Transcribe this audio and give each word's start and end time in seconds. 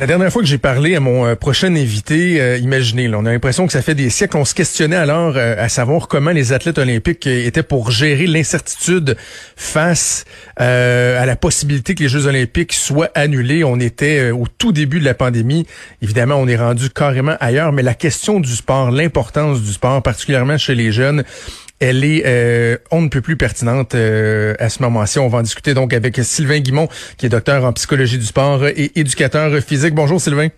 La 0.00 0.06
dernière 0.06 0.32
fois 0.32 0.40
que 0.40 0.48
j'ai 0.48 0.56
parlé 0.56 0.96
à 0.96 1.00
mon 1.00 1.26
euh, 1.26 1.34
prochain 1.34 1.76
invité, 1.76 2.40
euh, 2.40 2.56
imaginez, 2.56 3.06
là, 3.06 3.18
on 3.18 3.26
a 3.26 3.32
l'impression 3.32 3.66
que 3.66 3.72
ça 3.74 3.82
fait 3.82 3.94
des 3.94 4.08
siècles 4.08 4.32
qu'on 4.32 4.46
se 4.46 4.54
questionnait 4.54 4.96
alors 4.96 5.34
euh, 5.36 5.54
à 5.58 5.68
savoir 5.68 6.08
comment 6.08 6.30
les 6.30 6.54
athlètes 6.54 6.78
olympiques 6.78 7.26
étaient 7.26 7.62
pour 7.62 7.90
gérer 7.90 8.26
l'incertitude 8.26 9.18
face 9.56 10.24
à 10.56 11.26
la 11.26 11.36
possibilité 11.36 11.94
que 11.94 12.02
les 12.02 12.08
Jeux 12.08 12.26
olympiques 12.26 12.72
soient 12.72 13.10
annulés. 13.14 13.62
On 13.62 13.78
était 13.78 14.30
au 14.30 14.46
tout 14.46 14.72
début 14.72 15.00
de 15.00 15.04
la 15.04 15.14
pandémie. 15.14 15.66
Évidemment, 16.00 16.36
on 16.36 16.48
est 16.48 16.56
rendu 16.56 16.88
carrément 16.88 17.36
ailleurs, 17.38 17.72
mais 17.72 17.82
la 17.82 17.94
question 17.94 18.40
du 18.40 18.54
sport, 18.56 18.90
l'importance 18.90 19.60
du 19.62 19.72
sport, 19.72 20.02
particulièrement 20.02 20.56
chez 20.56 20.74
les 20.74 20.92
jeunes, 20.92 21.24
elle 21.80 22.04
est 22.04 22.22
euh, 22.26 22.76
on 22.90 23.02
ne 23.02 23.08
peut 23.08 23.22
plus 23.22 23.36
pertinente 23.36 23.94
euh, 23.94 24.54
à 24.58 24.68
ce 24.68 24.82
moment-ci. 24.82 25.18
On 25.18 25.28
va 25.28 25.38
en 25.38 25.42
discuter 25.42 25.74
donc 25.74 25.92
avec 25.92 26.16
Sylvain 26.22 26.60
Guimont, 26.60 26.88
qui 27.16 27.26
est 27.26 27.30
docteur 27.30 27.64
en 27.64 27.72
psychologie 27.72 28.18
du 28.18 28.26
sport 28.26 28.66
et 28.66 28.92
éducateur 28.94 29.50
physique. 29.60 29.94
Bonjour 29.94 30.20
Sylvain. 30.20 30.48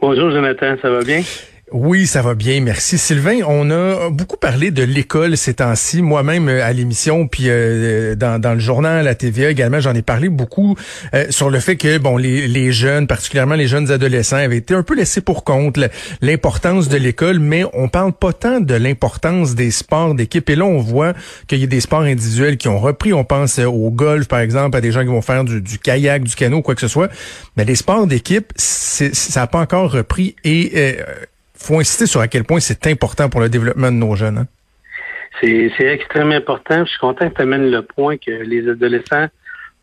Bonjour 0.00 0.30
Jonathan, 0.30 0.76
ça 0.80 0.90
va 0.90 1.02
bien? 1.02 1.22
Oui, 1.72 2.08
ça 2.08 2.20
va 2.20 2.34
bien, 2.34 2.60
merci. 2.60 2.98
Sylvain, 2.98 3.42
on 3.46 3.70
a 3.70 4.10
beaucoup 4.10 4.36
parlé 4.36 4.72
de 4.72 4.82
l'école 4.82 5.36
ces 5.36 5.54
temps-ci, 5.54 6.02
moi-même 6.02 6.48
euh, 6.48 6.64
à 6.64 6.72
l'émission, 6.72 7.28
puis 7.28 7.44
euh, 7.46 8.16
dans, 8.16 8.40
dans, 8.40 8.54
le 8.54 8.58
journal, 8.58 9.04
la 9.04 9.14
TVA 9.14 9.50
également, 9.50 9.78
j'en 9.78 9.94
ai 9.94 10.02
parlé 10.02 10.28
beaucoup 10.28 10.76
euh, 11.14 11.26
sur 11.30 11.48
le 11.48 11.60
fait 11.60 11.76
que 11.76 11.98
bon, 11.98 12.16
les, 12.16 12.72
jeunes, 12.72 13.06
particulièrement 13.06 13.54
les 13.54 13.68
jeunes 13.68 13.92
adolescents, 13.92 14.38
avaient 14.38 14.56
été 14.56 14.74
un 14.74 14.82
peu 14.82 14.96
laissés 14.96 15.20
pour 15.20 15.44
compte, 15.44 15.78
l'importance 16.20 16.88
de 16.88 16.96
l'école, 16.96 17.38
mais 17.38 17.62
on 17.72 17.88
parle 17.88 18.14
pas 18.14 18.32
tant 18.32 18.58
de 18.58 18.74
l'importance 18.74 19.54
des 19.54 19.70
sports 19.70 20.16
d'équipe. 20.16 20.50
Et 20.50 20.56
là, 20.56 20.64
on 20.64 20.78
voit 20.78 21.14
qu'il 21.46 21.60
y 21.60 21.64
a 21.64 21.68
des 21.68 21.80
sports 21.80 22.00
individuels 22.00 22.56
qui 22.56 22.66
ont 22.66 22.80
repris. 22.80 23.12
On 23.12 23.22
pense 23.22 23.60
au 23.60 23.90
golf, 23.92 24.26
par 24.26 24.40
exemple, 24.40 24.76
à 24.76 24.80
des 24.80 24.90
gens 24.90 25.02
qui 25.02 25.06
vont 25.06 25.22
faire 25.22 25.44
du, 25.44 25.60
du 25.60 25.78
kayak, 25.78 26.24
du 26.24 26.34
canot, 26.34 26.62
quoi 26.62 26.74
que 26.74 26.80
ce 26.80 26.88
soit. 26.88 27.10
Mais 27.56 27.64
les 27.64 27.76
sports 27.76 28.08
d'équipe, 28.08 28.52
ça 28.56 29.40
n'a 29.40 29.46
pas 29.46 29.60
encore 29.60 29.92
repris. 29.92 30.34
Et 30.42 30.98
faut 31.60 31.78
insister 31.78 32.06
sur 32.06 32.20
à 32.20 32.28
quel 32.28 32.44
point 32.44 32.60
c'est 32.60 32.86
important 32.86 33.28
pour 33.28 33.40
le 33.40 33.48
développement 33.48 33.90
de 33.90 33.96
nos 33.96 34.14
jeunes. 34.16 34.38
Hein? 34.38 34.46
C'est 35.40 35.86
extrêmement 35.86 36.34
important. 36.34 36.84
Je 36.84 36.90
suis 36.90 36.98
content 36.98 37.30
que 37.30 37.34
tu 37.34 37.42
amènes 37.42 37.70
le 37.70 37.82
point 37.82 38.16
que 38.16 38.30
les 38.30 38.68
adolescents 38.68 39.28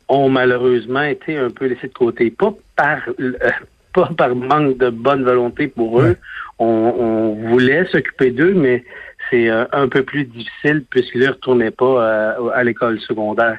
ont 0.07 0.29
malheureusement 0.29 1.03
été 1.03 1.37
un 1.37 1.49
peu 1.49 1.65
laissés 1.65 1.87
de 1.87 1.93
côté. 1.93 2.31
Pas 2.31 2.53
par 2.75 2.99
euh, 3.19 3.33
pas 3.93 4.09
par 4.17 4.35
manque 4.35 4.77
de 4.77 4.89
bonne 4.89 5.23
volonté 5.23 5.67
pour 5.67 6.01
eux. 6.01 6.17
On, 6.59 6.65
on, 6.65 7.49
voulait 7.49 7.85
s'occuper 7.85 8.31
d'eux, 8.31 8.53
mais 8.53 8.83
c'est 9.29 9.49
euh, 9.49 9.65
un 9.71 9.87
peu 9.87 10.03
plus 10.03 10.25
difficile 10.25 10.83
puisqu'ils 10.89 11.21
ne 11.21 11.29
retournaient 11.29 11.71
pas 11.71 12.03
euh, 12.03 12.49
à, 12.53 12.63
l'école 12.63 12.99
secondaire. 12.99 13.57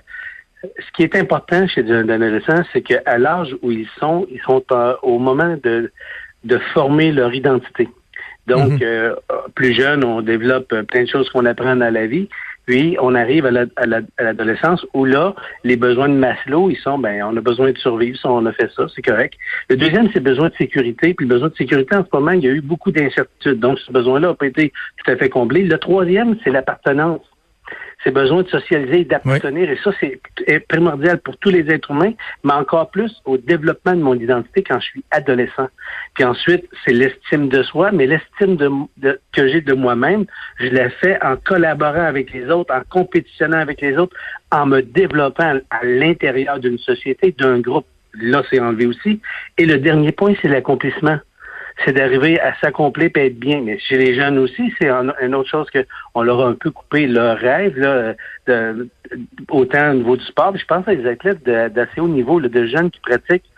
Ce 0.62 0.92
qui 0.94 1.04
est 1.04 1.14
important 1.16 1.66
chez 1.68 1.82
les 1.82 1.92
adolescents, 1.92 2.62
c'est 2.72 2.82
qu'à 2.82 3.18
l'âge 3.18 3.56
où 3.62 3.70
ils 3.70 3.88
sont, 3.98 4.26
ils 4.30 4.40
sont 4.40 4.64
au 5.02 5.18
moment 5.18 5.56
de, 5.62 5.92
de 6.44 6.58
former 6.74 7.12
leur 7.12 7.32
identité. 7.32 7.88
Donc, 8.48 8.72
mhm. 8.72 8.78
euh, 8.82 9.14
plus 9.54 9.74
jeune, 9.74 10.04
on 10.04 10.22
développe 10.22 10.74
plein 10.88 11.02
de 11.04 11.08
choses 11.08 11.28
qu'on 11.30 11.44
apprend 11.44 11.80
à 11.80 11.90
la 11.90 12.06
vie. 12.06 12.28
Puis, 12.66 12.98
on 13.00 13.14
arrive 13.14 13.46
à 13.46 13.50
l'adolescence 14.22 14.84
où 14.92 15.06
là, 15.06 15.34
les 15.64 15.76
besoins 15.76 16.10
de 16.10 16.14
Maslow, 16.14 16.68
ils 16.68 16.76
sont, 16.76 16.98
ben, 16.98 17.22
on 17.22 17.34
a 17.34 17.40
besoin 17.40 17.72
de 17.72 17.78
survivre, 17.78 18.18
ça, 18.18 18.30
on 18.30 18.44
a 18.44 18.52
fait 18.52 18.70
ça, 18.76 18.86
c'est 18.94 19.00
correct. 19.00 19.34
Le 19.70 19.76
deuxième, 19.76 20.10
c'est 20.12 20.20
besoin 20.20 20.50
de 20.50 20.54
sécurité. 20.56 21.14
Puis, 21.14 21.26
le 21.26 21.32
besoin 21.32 21.48
de 21.48 21.56
sécurité, 21.56 21.96
en 21.96 22.04
ce 22.04 22.10
moment, 22.12 22.32
il 22.32 22.44
y 22.44 22.46
a 22.46 22.50
eu 22.50 22.60
beaucoup 22.60 22.92
d'incertitudes. 22.92 23.58
Donc, 23.58 23.78
ce 23.78 23.90
besoin-là 23.90 24.28
n'a 24.28 24.34
pas 24.34 24.46
été 24.46 24.72
tout 24.98 25.10
à 25.10 25.16
fait 25.16 25.30
comblé. 25.30 25.64
Le 25.64 25.78
troisième, 25.78 26.36
c'est 26.44 26.50
l'appartenance 26.50 27.22
c'est 28.04 28.12
besoin 28.12 28.42
de 28.42 28.48
socialiser 28.48 29.00
et 29.00 29.04
d'appartenir. 29.04 29.70
Et 29.70 29.78
ça, 29.82 29.90
c'est 30.00 30.20
primordial 30.68 31.18
pour 31.18 31.36
tous 31.38 31.50
les 31.50 31.68
êtres 31.70 31.90
humains, 31.90 32.12
mais 32.44 32.52
encore 32.52 32.90
plus 32.90 33.12
au 33.24 33.38
développement 33.38 33.94
de 33.94 34.02
mon 34.02 34.14
identité 34.14 34.62
quand 34.62 34.78
je 34.80 34.86
suis 34.86 35.04
adolescent. 35.10 35.68
Puis 36.14 36.24
ensuite, 36.24 36.68
c'est 36.84 36.92
l'estime 36.92 37.48
de 37.48 37.62
soi, 37.62 37.90
mais 37.90 38.06
l'estime 38.06 38.56
de, 38.56 39.20
que 39.32 39.48
j'ai 39.48 39.60
de 39.60 39.74
moi-même, 39.74 40.26
je 40.60 40.68
la 40.68 40.90
fais 40.90 41.18
en 41.24 41.36
collaborant 41.36 42.04
avec 42.04 42.32
les 42.32 42.48
autres, 42.50 42.72
en 42.72 42.82
compétitionnant 42.88 43.58
avec 43.58 43.80
les 43.80 43.96
autres, 43.96 44.16
en 44.52 44.66
me 44.66 44.80
développant 44.80 45.58
à 45.70 45.84
l'intérieur 45.84 46.60
d'une 46.60 46.78
société, 46.78 47.34
d'un 47.36 47.58
groupe. 47.60 47.86
Là, 48.14 48.42
c'est 48.48 48.60
enlevé 48.60 48.86
aussi. 48.86 49.20
Et 49.58 49.66
le 49.66 49.78
dernier 49.78 50.12
point, 50.12 50.34
c'est 50.40 50.48
l'accomplissement 50.48 51.18
c'est 51.84 51.92
d'arriver 51.92 52.40
à 52.40 52.54
s'accomplir 52.60 53.10
et 53.16 53.26
être 53.26 53.38
bien. 53.38 53.60
Mais 53.60 53.78
chez 53.78 53.96
les 53.98 54.14
jeunes 54.14 54.38
aussi, 54.38 54.72
c'est 54.80 54.88
une 54.88 55.34
autre 55.34 55.48
chose 55.48 55.70
que 55.70 55.84
on 56.14 56.22
leur 56.22 56.40
a 56.40 56.48
un 56.48 56.54
peu 56.54 56.70
coupé 56.70 57.06
leur 57.06 57.38
rêve, 57.38 57.78
là, 57.78 58.14
de, 58.46 58.88
autant 59.48 59.90
au 59.90 59.94
niveau 59.94 60.16
du 60.16 60.24
sport. 60.24 60.56
je 60.56 60.64
pense 60.64 60.86
à 60.88 60.94
des 60.94 61.06
athlètes 61.06 61.42
d'assez 61.44 62.00
haut 62.00 62.08
niveau, 62.08 62.40
de 62.40 62.66
jeunes 62.66 62.90
qui 62.90 63.00
pratiquent 63.00 63.50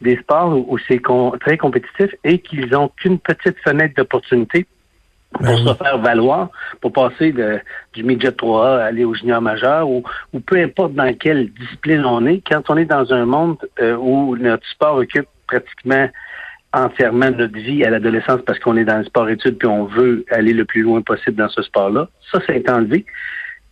des 0.00 0.16
sports 0.16 0.56
où, 0.56 0.78
c'est 0.86 1.02
très 1.40 1.56
compétitif 1.56 2.14
et 2.24 2.38
qu'ils 2.38 2.68
n'ont 2.70 2.88
qu'une 2.88 3.18
petite 3.18 3.56
fenêtre 3.64 3.94
d'opportunité 3.96 4.66
pour 5.32 5.42
ben 5.42 5.56
se 5.58 5.74
faire 5.74 5.98
valoir, 5.98 6.48
pour 6.80 6.92
passer 6.92 7.32
de, 7.32 7.60
du 7.92 8.02
midget 8.02 8.30
3A 8.30 8.78
à 8.78 8.84
aller 8.84 9.04
au 9.04 9.14
junior 9.14 9.42
majeur 9.42 9.88
ou, 9.88 10.02
ou 10.32 10.40
peu 10.40 10.56
importe 10.56 10.94
dans 10.94 11.12
quelle 11.14 11.52
discipline 11.52 12.04
on 12.06 12.24
est, 12.26 12.42
quand 12.48 12.70
on 12.70 12.76
est 12.76 12.86
dans 12.86 13.12
un 13.12 13.26
monde 13.26 13.58
euh, 13.80 13.96
où 13.96 14.36
notre 14.36 14.66
sport 14.68 14.96
occupe 14.96 15.28
pratiquement 15.46 16.08
entièrement 16.72 17.30
notre 17.30 17.58
vie 17.58 17.84
à 17.84 17.90
l'adolescence 17.90 18.40
parce 18.46 18.58
qu'on 18.58 18.76
est 18.76 18.84
dans 18.84 18.98
le 18.98 19.04
sport-études 19.04 19.58
puis 19.58 19.68
on 19.68 19.84
veut 19.84 20.24
aller 20.30 20.52
le 20.52 20.64
plus 20.64 20.82
loin 20.82 21.00
possible 21.00 21.36
dans 21.36 21.48
ce 21.48 21.62
sport-là. 21.62 22.08
Ça, 22.30 22.40
c'est 22.46 22.68
enlevé. 22.68 23.06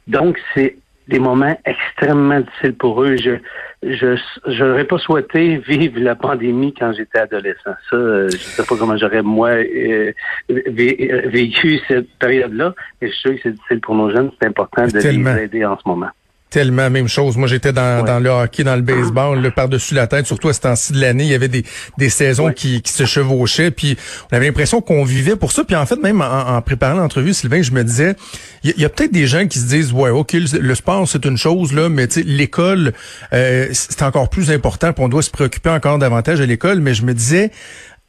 Donc, 0.07 0.39
c'est 0.55 0.77
des 1.09 1.19
moments 1.19 1.57
extrêmement 1.65 2.41
difficiles 2.41 2.75
pour 2.75 3.03
eux. 3.03 3.17
Je 3.17 3.37
je 3.83 4.17
j'aurais 4.47 4.85
pas 4.85 4.99
souhaité 4.99 5.59
vivre 5.59 6.01
la 6.01 6.17
pandémie 6.17 6.75
quand 6.75 6.93
j'étais 6.93 7.21
adolescent. 7.21 7.75
Ça, 7.91 7.97
euh, 7.97 8.29
je 8.31 8.37
sais 8.39 8.65
pas 8.65 8.77
comment 8.77 8.97
j'aurais 8.97 9.23
moi 9.23 9.51
euh, 9.51 10.13
vécu 10.49 11.79
cette 11.87 12.11
période-là, 12.19 12.75
mais 13.01 13.09
je 13.09 13.13
suis 13.13 13.21
sûr 13.21 13.35
que 13.35 13.41
c'est 13.45 13.53
difficile 13.53 13.81
pour 13.81 13.95
nos 13.95 14.11
jeunes. 14.11 14.31
C'est 14.41 14.49
important 14.49 14.87
de 14.87 14.99
les 14.99 15.43
aider 15.45 15.65
en 15.65 15.79
ce 15.79 15.87
moment 15.87 16.11
tellement 16.57 16.89
même 16.89 17.07
chose. 17.07 17.37
Moi, 17.37 17.49
j'étais 17.49 17.75
dans, 17.75 18.03
dans 18.03 18.19
le 18.19 18.31
hockey, 18.31 18.65
dans 18.65 18.77
le 18.77 18.81
baseball, 18.81 19.39
le 19.43 19.51
par-dessus 19.51 19.93
la 19.93 20.07
tête, 20.07 20.25
surtout 20.25 20.49
à 20.49 20.55
ce 20.55 20.63
temps-ci 20.63 20.95
de 20.95 21.01
l'année. 21.03 21.25
Il 21.25 21.29
y 21.29 21.35
avait 21.35 21.49
des, 21.49 21.67
des 21.99 22.09
saisons 22.09 22.51
qui, 22.51 22.81
qui 22.81 22.93
se 22.93 23.05
chevauchaient, 23.05 23.71
puis 23.71 23.99
on 24.33 24.37
avait 24.37 24.47
l'impression 24.47 24.81
qu'on 24.81 25.05
vivait 25.05 25.37
pour 25.37 25.53
ça. 25.53 25.65
Puis 25.65 25.77
en 25.77 25.85
fait, 25.85 25.97
même 25.97 26.23
en, 26.23 26.63
préparant 26.63 26.95
l'entrevue, 26.99 27.35
Sylvain, 27.35 27.61
je 27.61 27.73
me 27.73 27.85
disais, 27.85 28.17
il 28.65 28.73
y, 28.79 28.87
a, 28.87 28.89
peut-être 28.89 29.13
des 29.13 29.27
gens 29.27 29.47
qui 29.47 29.59
se 29.59 29.67
disent, 29.67 29.93
ouais, 29.93 30.09
ok, 30.09 30.33
le, 30.33 30.75
sport, 30.75 31.07
c'est 31.07 31.27
une 31.27 31.37
chose, 31.37 31.75
là, 31.75 31.91
mais 31.91 32.09
l'école, 32.25 32.95
euh, 33.35 33.69
c'est 33.73 34.01
encore 34.01 34.31
plus 34.31 34.51
important, 34.51 34.95
puis 34.95 35.05
on 35.05 35.11
doit 35.11 35.21
se 35.21 35.31
préoccuper 35.31 35.69
encore 35.69 35.99
davantage 35.99 36.39
de 36.39 36.45
l'école. 36.45 36.81
Mais 36.81 36.95
je 36.95 37.03
me 37.03 37.13
disais, 37.13 37.51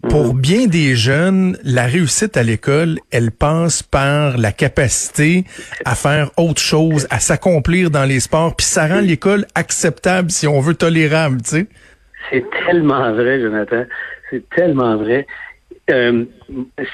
pour 0.09 0.33
mhm. 0.33 0.41
bien 0.41 0.67
des 0.67 0.95
jeunes, 0.95 1.57
la 1.63 1.85
réussite 1.85 2.37
à 2.37 2.43
l'école, 2.43 2.97
elle 3.11 3.31
passe 3.31 3.81
par 3.81 4.37
la 4.37 4.51
capacité 4.51 5.43
à 5.85 5.95
faire 5.95 6.29
autre 6.37 6.61
chose, 6.61 7.07
à 7.09 7.19
s'accomplir 7.19 7.89
dans 7.89 8.05
les 8.05 8.19
sports, 8.19 8.55
puis 8.55 8.65
ça 8.65 8.87
rend 8.87 9.01
l'école 9.01 9.45
acceptable, 9.55 10.29
si 10.29 10.47
on 10.47 10.59
veut, 10.59 10.75
tolérable, 10.75 11.41
tu 11.41 11.49
sais. 11.49 11.67
C'est 12.29 12.45
tellement 12.65 13.11
vrai, 13.13 13.41
Jonathan. 13.41 13.85
C'est 14.29 14.47
tellement 14.49 14.97
vrai. 14.97 15.25
Euh, 15.89 16.25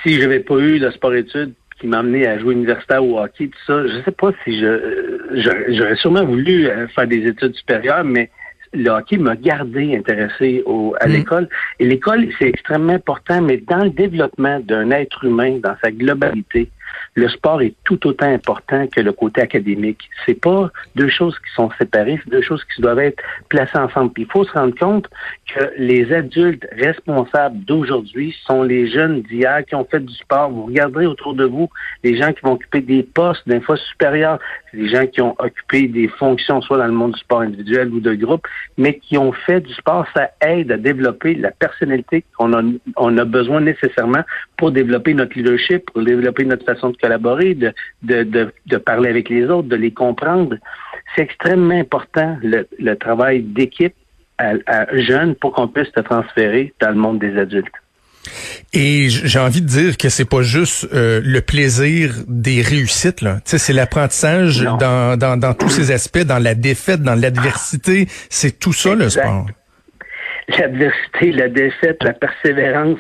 si 0.04 0.16
je 0.16 0.22
n'avais 0.22 0.40
pas 0.40 0.56
eu 0.56 0.78
le 0.78 0.92
sport-études 0.92 1.54
qui 1.80 1.88
m'a 1.88 2.00
amené 2.00 2.28
à 2.28 2.38
jouer 2.38 2.54
universitaire 2.54 3.04
au 3.04 3.20
hockey, 3.20 3.48
tout 3.48 3.60
ça, 3.66 3.86
je 3.88 4.04
sais 4.06 4.12
pas 4.12 4.32
si 4.44 4.60
je 4.60 5.70
j'aurais 5.70 5.96
sûrement 5.96 6.24
voulu 6.24 6.68
euh, 6.68 6.88
faire 6.90 7.08
des 7.08 7.26
études 7.26 7.56
supérieures, 7.56 8.04
mais 8.04 8.30
le 8.74 8.90
hockey 8.90 9.18
m'a 9.18 9.36
gardé 9.36 9.96
intéressé 9.96 10.64
au, 10.66 10.96
à 11.00 11.08
mm. 11.08 11.12
l'école. 11.12 11.50
Et 11.80 11.86
l'école, 11.86 12.28
c'est 12.40 12.48
extrêmement 12.48 12.94
important, 12.94 13.42
mais 13.42 13.58
dans 13.58 13.84
le 13.84 13.90
développement 13.90 14.60
d'un 14.60 14.92
être 14.92 15.24
humain, 15.24 15.60
dans 15.64 15.76
sa 15.84 15.92
globalité, 15.92 16.70
le 17.16 17.30
sport 17.30 17.62
est 17.62 17.76
tout 17.84 18.06
autant 18.08 18.32
important 18.32 18.88
que 18.88 19.02
le 19.02 19.12
côté 19.12 19.42
académique. 19.42 20.10
C'est 20.26 20.40
pas 20.40 20.72
deux 20.96 21.10
choses 21.10 21.38
qui 21.40 21.54
sont 21.56 21.70
séparées, 21.78 22.20
c'est 22.24 22.32
deux 22.32 22.42
choses 22.42 22.64
qui 22.76 22.82
doivent 22.82 23.00
être 23.00 23.22
placées 23.50 23.78
ensemble. 23.78 24.12
Puis 24.14 24.24
il 24.24 24.32
faut 24.32 24.44
se 24.44 24.52
rendre 24.52 24.76
compte 24.76 25.10
que 25.54 25.72
les 25.78 26.12
adultes 26.14 26.66
responsables 26.72 27.64
d'aujourd'hui 27.66 28.36
sont 28.46 28.64
les 28.64 28.88
jeunes 28.88 29.22
d'hier 29.22 29.66
qui 29.66 29.76
ont 29.76 29.86
fait 29.86 30.00
du 30.00 30.14
sport. 30.14 30.50
Vous 30.50 30.66
regardez 30.66 31.06
autour 31.06 31.34
de 31.34 31.46
vous 31.46 31.70
les 32.04 32.18
gens 32.18 32.32
qui 32.34 32.42
vont 32.44 32.54
occuper 32.54 32.82
des 32.82 33.04
postes 33.04 33.48
d'un 33.48 33.62
fois 33.62 33.78
supérieurs, 33.78 34.40
les 34.74 34.90
gens 34.90 35.06
qui 35.06 35.22
ont 35.22 35.36
occupé 35.40 35.88
des 35.88 36.08
fonctions 36.08 36.62
soit 36.62 36.78
dans 36.78 36.88
le 36.88 36.94
monde 36.94 37.14
du 37.14 37.20
sport 37.20 37.42
individuel 37.42 37.90
ou 37.90 38.00
de 38.00 38.14
groupe, 38.16 38.48
mais 38.78 38.98
qui 38.98 39.18
ont 39.18 39.32
fait 39.32 39.62
du 39.62 39.74
sport. 39.74 40.06
Ça 40.16 40.32
aide 40.42 40.72
à 40.72 40.78
développer 40.78 41.36
la 41.36 41.52
personnalité 41.52 42.24
qu'on 42.38 42.54
a, 42.54 42.62
on 42.98 43.18
a 43.18 43.26
besoin 43.26 43.62
nécessairement 43.62 44.24
pour 44.64 44.72
développer 44.72 45.14
notre 45.14 45.38
leadership, 45.38 45.92
pour 45.92 46.04
développer 46.04 46.46
notre 46.46 46.64
façon 46.64 46.92
de 46.92 46.96
collaborer, 46.96 47.54
de, 47.54 47.74
de, 48.02 48.54
de, 48.66 48.78
parler 48.78 49.10
avec 49.10 49.28
les 49.28 49.44
autres, 49.48 49.68
de 49.68 49.76
les 49.76 49.92
comprendre. 49.92 50.56
C'est 51.14 51.24
extrêmement 51.24 51.78
important 51.78 52.38
le, 52.42 52.66
le 52.80 52.96
travail 52.96 53.42
d'équipe 53.42 53.94
à, 54.38 54.54
à 54.68 54.98
jeunes 55.02 55.36
pour 55.36 55.52
qu'on 55.52 55.68
puisse 55.68 55.90
se 55.94 56.00
transférer 56.00 56.74
dans 56.80 56.92
le 56.92 56.96
monde 56.96 57.20
des 57.20 57.38
adultes. 57.38 57.76
Et 58.72 59.10
j'ai 59.10 59.40
envie 59.40 59.60
de 59.60 59.68
dire 59.68 59.98
que 59.98 60.08
c'est 60.08 60.30
pas 60.30 60.44
juste 60.44 60.88
euh, 60.94 61.20
le 61.22 61.42
plaisir 61.42 62.14
des 62.30 62.62
réussites 62.62 63.20
là. 63.20 63.40
c'est 63.44 63.74
l'apprentissage 63.74 64.62
dans, 64.62 65.18
dans, 65.18 65.38
dans, 65.38 65.54
tous 65.54 65.68
ces 65.68 65.92
aspects, 65.92 66.24
dans 66.24 66.40
la 66.42 66.56
défaite, 66.56 67.02
dans 67.02 67.20
l'adversité. 67.20 68.08
C'est 68.30 68.60
tout 68.60 68.72
ça 68.72 68.96
le 68.96 69.10
sport. 69.10 69.46
L'adversité, 70.58 71.32
la 71.32 71.48
défaite, 71.48 72.04
la 72.04 72.14
persévérance, 72.14 73.00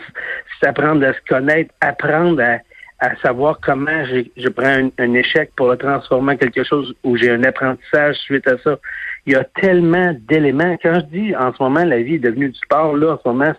c'est 0.59 0.67
apprendre 0.67 1.05
à 1.05 1.13
se 1.13 1.19
connaître, 1.27 1.73
apprendre 1.81 2.41
à, 2.41 2.59
à 3.03 3.15
savoir 3.17 3.59
comment 3.61 4.05
je 4.05 4.49
prends 4.49 4.89
un, 4.97 5.13
échec 5.13 5.51
pour 5.57 5.69
le 5.69 5.77
transformer 5.77 6.33
en 6.33 6.37
quelque 6.37 6.63
chose 6.63 6.95
où 7.03 7.17
j'ai 7.17 7.31
un 7.31 7.43
apprentissage 7.43 8.15
suite 8.17 8.47
à 8.47 8.57
ça. 8.59 8.77
Il 9.25 9.33
y 9.33 9.35
a 9.35 9.43
tellement 9.43 10.15
d'éléments. 10.27 10.77
Quand 10.81 10.95
je 10.95 11.05
dis 11.17 11.35
en 11.35 11.53
ce 11.53 11.61
moment 11.61 11.83
la 11.83 12.01
vie 12.01 12.15
est 12.15 12.19
devenue 12.19 12.49
du 12.49 12.59
sport, 12.59 12.95
là, 12.95 13.13
en 13.13 13.17
ce 13.17 13.27
moment, 13.27 13.53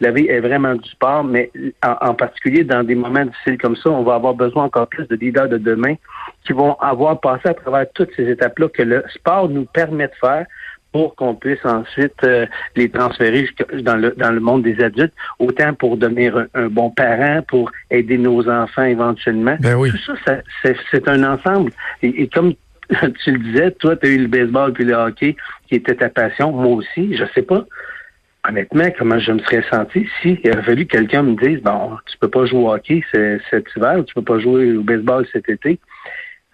la 0.00 0.10
vie 0.10 0.26
est 0.26 0.40
vraiment 0.40 0.74
du 0.74 0.88
sport, 0.88 1.22
mais 1.22 1.52
en, 1.82 2.14
particulier 2.14 2.64
dans 2.64 2.82
des 2.82 2.94
moments 2.96 3.24
difficiles 3.26 3.58
comme 3.58 3.76
ça, 3.76 3.90
on 3.90 4.02
va 4.02 4.14
avoir 4.14 4.34
besoin 4.34 4.64
encore 4.64 4.88
plus 4.88 5.06
de 5.06 5.14
leaders 5.14 5.48
de 5.48 5.58
demain 5.58 5.94
qui 6.44 6.52
vont 6.52 6.74
avoir 6.80 7.20
passé 7.20 7.50
à 7.50 7.54
travers 7.54 7.86
toutes 7.94 8.10
ces 8.16 8.28
étapes-là 8.28 8.68
que 8.70 8.82
le 8.82 9.04
sport 9.14 9.48
nous 9.48 9.66
permet 9.66 10.08
de 10.08 10.14
faire 10.20 10.46
pour 10.92 11.14
qu'on 11.14 11.34
puisse 11.34 11.64
ensuite 11.64 12.24
euh, 12.24 12.46
les 12.76 12.88
transférer 12.88 13.48
dans 13.82 13.96
le 13.96 14.14
dans 14.16 14.30
le 14.30 14.40
monde 14.40 14.62
des 14.62 14.82
adultes, 14.82 15.14
autant 15.38 15.74
pour 15.74 15.96
devenir 15.96 16.46
un, 16.54 16.68
bon 16.68 16.90
parent, 16.90 17.42
pour 17.48 17.70
aider 17.90 18.18
nos 18.18 18.48
enfants 18.48 18.84
éventuellement. 18.84 19.56
Ben 19.60 19.76
oui. 19.76 19.90
Tout 19.90 20.16
ça, 20.24 20.38
c'est 20.90 21.08
un 21.08 21.22
ensemble. 21.24 21.72
Et, 22.02 22.22
et 22.22 22.28
comme 22.28 22.54
tu 23.22 23.32
le 23.32 23.38
disais, 23.38 23.70
toi, 23.72 23.96
tu 23.96 24.06
as 24.06 24.10
eu 24.10 24.18
le 24.18 24.26
baseball 24.26 24.72
puis 24.72 24.84
le 24.84 24.94
hockey 24.94 25.36
qui 25.68 25.76
était 25.76 25.94
ta 25.94 26.08
passion. 26.08 26.52
Moi 26.52 26.76
aussi, 26.76 27.16
je 27.16 27.24
sais 27.34 27.42
pas 27.42 27.64
honnêtement, 28.48 28.88
comment 28.98 29.18
je 29.18 29.32
me 29.32 29.38
serais 29.40 29.64
senti 29.70 30.06
si 30.22 30.38
il 30.42 30.50
aurait 30.52 30.62
fallu 30.62 30.86
que 30.86 30.96
quelqu'un 30.96 31.22
me 31.22 31.36
dise 31.36 31.62
bon, 31.62 31.96
tu 32.06 32.16
peux 32.18 32.28
pas 32.28 32.46
jouer 32.46 32.60
au 32.60 32.72
hockey 32.72 33.02
cet 33.12 33.66
hiver, 33.76 34.04
tu 34.06 34.14
peux 34.14 34.22
pas 34.22 34.38
jouer 34.38 34.72
au 34.76 34.82
baseball 34.82 35.26
cet 35.32 35.48
été. 35.48 35.78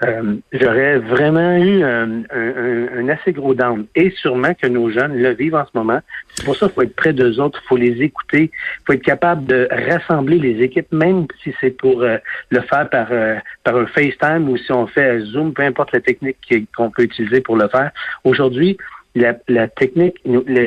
Euh, 0.04 0.37
j'aurais 0.52 0.98
vraiment 0.98 1.56
eu 1.56 1.82
un, 1.82 3.08
assez 3.08 3.32
gros 3.32 3.54
down. 3.54 3.87
Et 3.94 4.10
sûrement 4.10 4.52
que 4.54 4.66
nos 4.66 4.90
jeunes 4.90 5.16
le 5.16 5.31
vivent 5.31 5.54
en 5.54 5.64
ce 5.64 5.70
moment. 5.75 6.00
C'est 6.34 6.44
pour 6.44 6.54
ça 6.56 6.66
qu'il 6.66 6.75
faut 6.75 6.82
être 6.82 6.96
près 6.96 7.12
d'eux 7.14 7.40
autres, 7.40 7.60
il 7.64 7.69
faut 7.69 7.76
les 7.76 8.02
écouter, 8.02 8.50
il 8.52 8.82
faut 8.87 8.93
être 8.93 9.02
capable 9.02 9.46
de 9.46 9.69
rassembler 9.70 10.38
les 10.38 10.62
équipes, 10.62 10.93
même 10.93 11.26
si 11.43 11.54
c'est 11.60 11.70
pour 11.70 12.02
euh, 12.02 12.19
le 12.50 12.60
faire 12.60 12.90
par, 12.90 13.08
euh, 13.10 13.37
par 13.64 13.76
un 13.76 13.87
FaceTime 13.87 14.48
ou 14.50 14.58
si 14.58 14.70
on 14.70 14.87
fait 14.87 15.20
Zoom, 15.20 15.54
peu 15.54 15.62
importe 15.62 15.93
la 15.93 16.00
technique 16.00 16.37
qu'on 16.76 16.90
peut 16.90 17.04
utiliser 17.04 17.40
pour 17.40 17.56
le 17.56 17.69
faire. 17.69 17.90
Aujourd'hui, 18.25 18.76
la, 19.14 19.69
technique, 19.69 20.20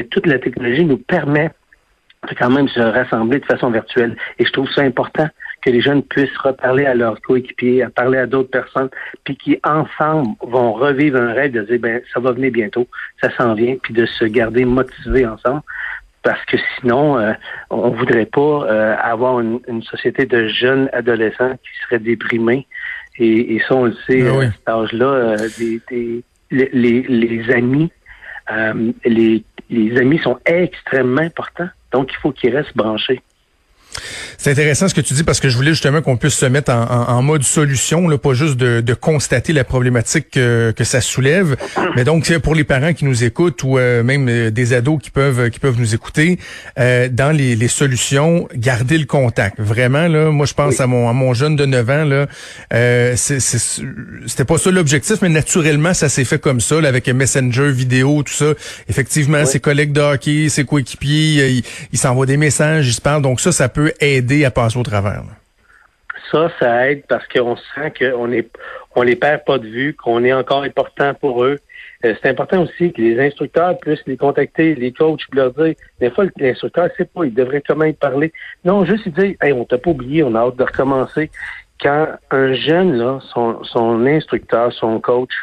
toute 0.10 0.26
la 0.26 0.40
technologie 0.40 0.86
nous 0.86 0.98
permet 0.98 1.52
de 2.28 2.36
quand 2.36 2.50
même 2.50 2.68
se 2.68 2.80
rassembler 2.80 3.40
de 3.40 3.46
façon 3.46 3.70
virtuelle. 3.70 4.18
Et 4.40 4.46
je 4.46 4.52
trouve 4.52 4.70
ça 4.72 4.82
important 4.82 5.30
que 5.62 5.70
les 5.70 5.82
jeunes 5.82 6.04
puissent 6.04 6.38
reparler 6.38 6.86
à 6.86 6.94
leurs 6.94 7.22
coéquipiers, 7.22 7.84
à 7.84 7.90
parler 7.90 8.18
à 8.18 8.26
d'autres 8.26 8.50
personnes, 8.50 8.90
puis 9.24 9.36
qui 9.36 9.60
ensemble 9.64 10.36
vont 10.42 10.74
revivre 10.74 11.20
un 11.20 11.34
rêve 11.34 11.52
de 11.52 11.62
dire 11.62 11.80
ben 11.80 12.02
ça 12.14 12.20
va 12.20 12.32
venir 12.32 12.52
bientôt, 12.52 12.88
ça 13.22 13.30
s'en 13.38 13.54
vient, 13.54 13.76
puis 13.82 13.94
de 13.94 14.06
se 14.06 14.26
garder 14.26 14.66
motivés 14.66 15.26
ensemble. 15.26 15.62
Parce 16.22 16.44
que 16.46 16.58
sinon, 16.80 17.18
euh, 17.18 17.34
on 17.70 17.92
voudrait 17.92 18.26
pas 18.26 18.40
euh, 18.42 18.96
avoir 19.02 19.40
une, 19.40 19.84
société 19.84 20.26
de 20.26 20.48
jeunes 20.48 20.90
adolescents 20.92 21.54
qui 21.54 21.70
seraient 21.84 22.00
déprimés. 22.00 22.68
Et, 23.18 23.60
ça, 23.68 23.76
on 23.76 23.86
le 23.86 23.96
sait, 24.08 24.22
ben 24.22 24.42
à 24.42 24.52
cet 24.52 24.70
âge-là, 24.70 25.06
euh, 25.06 25.38
les, 26.52 27.02
les 27.02 27.52
amis 27.52 27.92
euh, 28.52 28.92
les, 29.06 29.44
les 29.70 29.98
amis 29.98 30.20
sont 30.20 30.40
extrêmement 30.46 31.22
importants. 31.22 31.70
Donc, 31.92 32.12
il 32.12 32.18
faut 32.18 32.32
qu'ils 32.32 32.56
restent 32.56 32.76
branchés. 32.76 33.22
C'est 34.38 34.52
intéressant 34.52 34.88
ce 34.88 34.94
que 34.94 35.02
tu 35.02 35.14
dis 35.14 35.24
parce 35.24 35.40
que 35.40 35.50
je 35.50 35.58
voulais 35.58 35.72
justement 35.72 36.02
qu'on 36.02 36.16
puisse 36.16 36.36
se 36.36 36.46
mettre 36.46 36.72
en, 36.72 37.22
mode 37.22 37.44
solution, 37.44 38.08
là, 38.08 38.18
pas 38.18 38.34
juste 38.34 38.56
de, 38.56 38.94
constater 38.94 39.54
la 39.54 39.64
problématique 39.64 40.32
que, 40.32 40.74
ça 40.84 41.02
soulève, 41.02 41.56
mais 41.96 42.04
donc 42.04 42.32
pour 42.40 42.56
les 42.56 42.64
parents 42.64 42.94
qui 42.94 43.06
nous 43.06 43.24
écoutent 43.24 43.62
ou 43.64 43.78
euh, 43.78 44.02
même 44.02 44.28
euh, 44.28 44.50
des 44.50 44.74
ados 44.74 45.00
qui 45.02 45.12
peuvent 45.12 45.50
qui 45.52 45.60
peuvent 45.60 45.80
nous 45.80 45.94
écouter, 45.94 46.40
euh, 46.80 47.08
dans 47.12 47.36
les, 47.36 47.68
solutions, 47.68 48.48
garder 48.56 48.98
le 48.98 49.06
contact. 49.06 49.60
Vraiment 49.60 50.08
là, 50.08 50.32
moi 50.32 50.46
je 50.46 50.54
pense 50.54 50.80
à 50.80 50.88
mon 50.88 51.10
à 51.10 51.14
mon 51.14 51.34
jeune 51.34 51.56
de 51.56 51.66
9 51.66 51.90
ans 51.90 52.06
là, 52.06 53.16
c'était 53.16 54.46
pas 54.46 54.58
ça 54.58 54.72
l'objectif, 54.72 55.18
mais 55.22 55.30
naturellement 55.30 55.94
ça 55.94 56.10
s'est 56.10 56.26
fait 56.26 56.40
comme 56.40 56.62
ça, 56.62 56.80
là, 56.82 56.88
avec 56.88 57.08
Messenger, 57.08 57.72
vidéo, 57.72 58.24
tout 58.24 58.34
ça. 58.34 58.54
Effectivement, 58.88 59.46
ses 59.46 59.60
collègues 59.60 59.92
de 59.92 60.02
hockey, 60.02 60.50
ses 60.50 60.64
coéquipiers, 60.64 61.64
ils 61.92 62.00
s'envoient 62.00 62.26
des 62.26 62.38
messages, 62.38 62.88
ils 62.88 62.94
se 62.94 63.02
parlent, 63.02 63.22
donc 63.22 63.42
ça 63.42 63.52
ça 63.52 63.70
peut 63.70 63.79
aider 64.00 64.46
à 64.46 64.52
passer 64.52 64.78
au 64.78 64.84
travers? 64.84 65.24
Ça, 66.32 66.52
ça 66.60 66.90
aide 66.92 67.04
parce 67.08 67.28
qu'on 67.28 67.56
sent 67.56 67.94
qu'on 67.98 68.32
est, 68.32 68.48
on 68.96 69.02
les 69.02 69.16
perd 69.16 69.46
pas 69.46 69.58
de 69.58 69.68
vue, 69.68 69.96
qu'on 69.96 70.24
est 70.24 70.34
encore 70.34 70.64
important 70.64 71.14
pour 71.14 71.44
eux. 71.44 71.58
Euh, 72.06 72.14
c'est 72.22 72.30
important 72.30 72.64
aussi 72.64 72.94
que 72.94 73.02
les 73.02 73.20
instructeurs 73.20 73.78
puissent 73.80 74.06
les 74.06 74.16
contacter, 74.16 74.76
les 74.76 74.92
coachs, 74.92 75.22
leur 75.34 75.52
dire, 75.54 75.74
des 76.00 76.10
fois, 76.12 76.26
l'instructeur 76.38 76.86
ne 76.86 76.90
sait 76.98 77.06
pas, 77.06 77.26
il 77.26 77.34
devrait 77.34 77.64
comment 77.66 77.86
y 77.86 77.94
parler. 77.94 78.32
Non, 78.64 78.86
juste 78.86 79.10
dire, 79.10 79.36
hey, 79.42 79.54
on 79.54 79.66
t'a 79.66 79.78
pas 79.78 79.90
oublié, 79.90 80.24
on 80.24 80.36
a 80.36 80.40
hâte 80.40 80.56
de 80.56 80.64
recommencer. 80.64 81.30
Quand 81.82 82.08
un 82.32 82.54
jeune, 82.54 82.94
là, 82.94 83.20
son, 83.34 83.64
son 83.64 84.06
instructeur, 84.06 84.72
son 84.72 85.00
coach, 85.00 85.34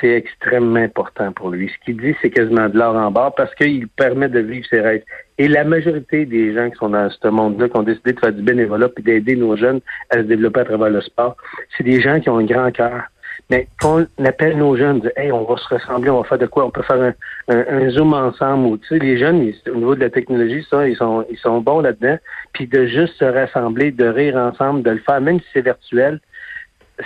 c'est 0.00 0.12
extrêmement 0.12 0.80
important 0.80 1.32
pour 1.32 1.50
lui. 1.50 1.68
Ce 1.68 1.84
qu'il 1.84 1.96
dit, 1.96 2.14
c'est 2.20 2.30
quasiment 2.30 2.68
de 2.68 2.78
l'or 2.78 2.96
en 2.96 3.10
bas 3.10 3.32
parce 3.36 3.54
qu'il 3.54 3.88
permet 3.88 4.28
de 4.28 4.40
vivre 4.40 4.66
ses 4.68 4.80
rêves. 4.80 5.02
Et 5.38 5.48
la 5.48 5.64
majorité 5.64 6.24
des 6.24 6.54
gens 6.54 6.70
qui 6.70 6.76
sont 6.76 6.90
dans 6.90 7.10
ce 7.10 7.28
monde-là, 7.28 7.68
qui 7.68 7.76
ont 7.76 7.82
décidé 7.82 8.12
de 8.12 8.20
faire 8.20 8.32
du 8.32 8.42
bénévolat 8.42 8.88
puis 8.88 9.04
d'aider 9.04 9.36
nos 9.36 9.56
jeunes 9.56 9.80
à 10.10 10.16
se 10.16 10.22
développer 10.22 10.60
à 10.60 10.64
travers 10.64 10.90
le 10.90 11.00
sport, 11.00 11.36
c'est 11.76 11.84
des 11.84 12.00
gens 12.00 12.20
qui 12.20 12.30
ont 12.30 12.38
un 12.38 12.44
grand 12.44 12.70
cœur. 12.70 13.02
Mais 13.50 13.68
quand 13.80 14.04
on 14.18 14.24
appelle 14.24 14.56
nos 14.56 14.76
jeunes, 14.76 15.08
hey, 15.16 15.30
on 15.30 15.44
va 15.44 15.56
se 15.56 15.68
ressembler, 15.68 16.10
on 16.10 16.22
va 16.22 16.28
faire 16.28 16.38
de 16.38 16.46
quoi? 16.46 16.66
On 16.66 16.70
peut 16.70 16.82
faire 16.82 17.12
un, 17.48 17.90
zoom 17.90 18.12
ensemble. 18.12 18.78
Tu 18.80 18.88
sais, 18.88 18.98
les 18.98 19.18
jeunes, 19.18 19.52
au 19.68 19.76
niveau 19.76 19.94
de 19.94 20.00
la 20.00 20.10
technologie, 20.10 20.66
ça, 20.68 20.88
ils 20.88 20.96
sont, 20.96 21.24
ils 21.30 21.38
sont 21.38 21.60
bons 21.60 21.80
là-dedans. 21.80 22.18
Puis 22.54 22.66
de 22.66 22.86
juste 22.86 23.14
se 23.18 23.24
rassembler, 23.24 23.92
de 23.92 24.06
rire 24.06 24.36
ensemble, 24.36 24.82
de 24.82 24.90
le 24.90 24.98
faire, 24.98 25.20
même 25.20 25.38
si 25.40 25.46
c'est 25.52 25.64
virtuel, 25.64 26.20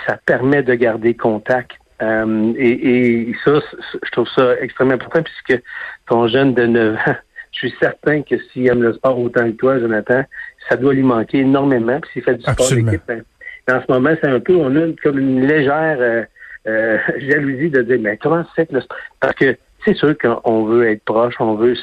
ça 0.07 0.17
permet 0.25 0.63
de 0.63 0.73
garder 0.73 1.13
contact. 1.13 1.73
Euh, 2.01 2.53
et, 2.57 3.29
et, 3.29 3.35
ça, 3.45 3.59
je 4.03 4.11
trouve 4.11 4.27
ça 4.35 4.59
extrêmement 4.59 4.95
important 4.95 5.21
puisque 5.21 5.61
ton 6.07 6.27
jeune 6.27 6.53
de 6.53 6.65
9 6.65 6.95
ans, 6.95 7.15
je 7.51 7.57
suis 7.57 7.75
certain 7.79 8.21
que 8.23 8.35
s'il 8.51 8.67
aime 8.67 8.81
le 8.81 8.93
sport 8.93 9.19
autant 9.19 9.45
que 9.45 9.57
toi, 9.57 9.79
Jonathan, 9.79 10.23
ça 10.69 10.77
doit 10.77 10.93
lui 10.93 11.03
manquer 11.03 11.39
énormément. 11.39 11.99
Puis 11.99 12.11
s'il 12.13 12.23
fait 12.23 12.35
du 12.35 12.43
sport 12.43 12.69
d'équipe, 12.69 13.01
ben, 13.07 13.23
en 13.69 13.81
ce 13.81 13.91
moment, 13.91 14.11
c'est 14.21 14.29
un 14.29 14.39
peu, 14.39 14.55
on 14.55 14.75
a 14.75 14.87
comme 15.03 15.19
une 15.19 15.45
légère 15.45 15.97
euh, 15.99 16.23
euh, 16.67 16.97
jalousie 17.19 17.69
de 17.69 17.81
dire, 17.81 17.99
mais 18.01 18.17
comment 18.17 18.43
c'est 18.55 18.67
que 18.67 18.75
le 18.75 18.81
sport? 18.81 18.97
Parce 19.19 19.35
que 19.35 19.57
c'est 19.85 19.95
sûr 19.95 20.17
qu'on 20.17 20.65
veut 20.65 20.89
être 20.89 21.03
proche, 21.03 21.35
on 21.39 21.55
veut 21.55 21.75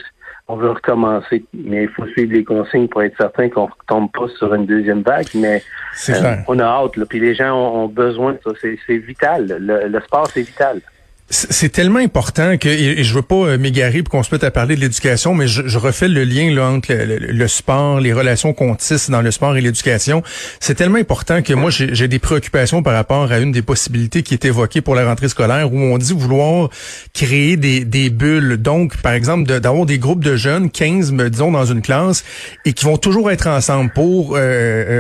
on 0.49 0.57
veut 0.57 0.71
recommencer, 0.71 1.45
mais 1.53 1.85
il 1.85 1.89
faut 1.91 2.07
suivre 2.09 2.33
les 2.33 2.43
consignes 2.43 2.89
pour 2.89 3.03
être 3.03 3.17
certain 3.19 3.51
qu'on 3.51 3.67
ne 3.67 3.87
tombe 3.87 4.11
pas 4.11 4.29
sur 4.39 4.55
une 4.55 4.65
deuxième 4.65 5.03
vague. 5.03 5.29
Mais 5.35 5.63
euh, 6.09 6.37
on 6.49 6.59
a 6.59 6.65
hâte, 6.65 6.97
là, 6.97 7.05
puis 7.07 7.21
les 7.21 7.35
gens 7.35 7.55
ont, 7.55 7.87
besoin 7.89 8.33
de 8.33 8.39
ça. 8.43 8.51
C'est 8.87 8.97
vital. 8.97 9.47
Le, 9.61 9.89
le 9.89 10.01
sport, 10.01 10.27
c'est 10.29 10.43
vital. 10.43 10.81
C'est 11.31 11.69
tellement 11.69 11.99
important 11.99 12.57
que, 12.57 12.71
et 12.71 13.05
je 13.05 13.13
veux 13.13 13.21
pas 13.21 13.35
euh, 13.35 13.59
m'égarer 13.59 14.03
pour 14.03 14.13
qu'on 14.13 14.23
se 14.23 14.35
mette 14.35 14.45
à 14.45 14.51
parler 14.51 14.77
de 14.77 14.81
l'éducation, 14.81 15.35
mais 15.35 15.47
je, 15.47 15.77
refais 15.77 16.09
le 16.09 16.25
lien 16.25 16.51
là, 16.55 16.71
entre 16.71 16.95
le, 16.95 17.49
sport, 17.49 18.01
les 18.01 18.15
relations 18.15 18.55
qu'on 18.55 18.75
tisse 18.75 19.11
dans 19.11 19.21
le 19.21 19.31
sport 19.31 19.55
et 19.55 19.61
l'éducation. 19.61 20.23
C'est 20.59 20.75
tellement 20.75 20.97
important 20.97 21.43
que 21.43 21.53
moi, 21.53 21.71
j'ai 21.71 22.09
des 22.09 22.19
préoccupations 22.19 22.83
par 22.83 22.95
rapport 22.95 23.31
à 23.31 23.41
une 23.41 23.53
des 23.53 23.61
possibilités 23.61 24.23
qui 24.23 24.33
est 24.33 24.47
évoquée 24.47 24.81
pour 24.81 24.95
la 24.95 25.05
rentrée 25.05 25.29
scolaire, 25.29 25.71
où 25.71 25.79
on 25.79 25.99
dit 25.99 26.15
vouloir 26.15 26.71
créer 27.13 27.59
des, 27.59 27.85
des 27.85 28.09
bulles. 28.09 28.57
Donc, 28.57 28.97
par 29.03 29.13
exemple, 29.13 29.61
d'avoir 29.61 29.85
des 29.85 29.99
groupes 29.99 30.25
de 30.25 30.35
jeunes, 30.35 30.71
15, 30.71 31.13
disons, 31.13 31.53
dans 31.53 31.67
une 31.67 31.83
classe, 31.83 32.25
et 32.65 32.73
qui 32.73 32.87
vont 32.87 32.97
toujours 32.97 33.31
être 33.31 33.49
ensemble 33.49 33.91
pour, 33.91 34.35
euh, 34.35 34.39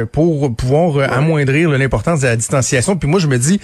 euh, 0.02 0.04
pour 0.04 0.54
pouvoir 0.54 1.10
amoindrir 1.10 1.70
l'importance 1.70 2.20
de 2.20 2.26
la 2.26 2.36
distanciation. 2.36 2.96
Puis 2.96 3.08
moi, 3.08 3.18
je 3.18 3.28
me 3.28 3.38
dis, 3.38 3.60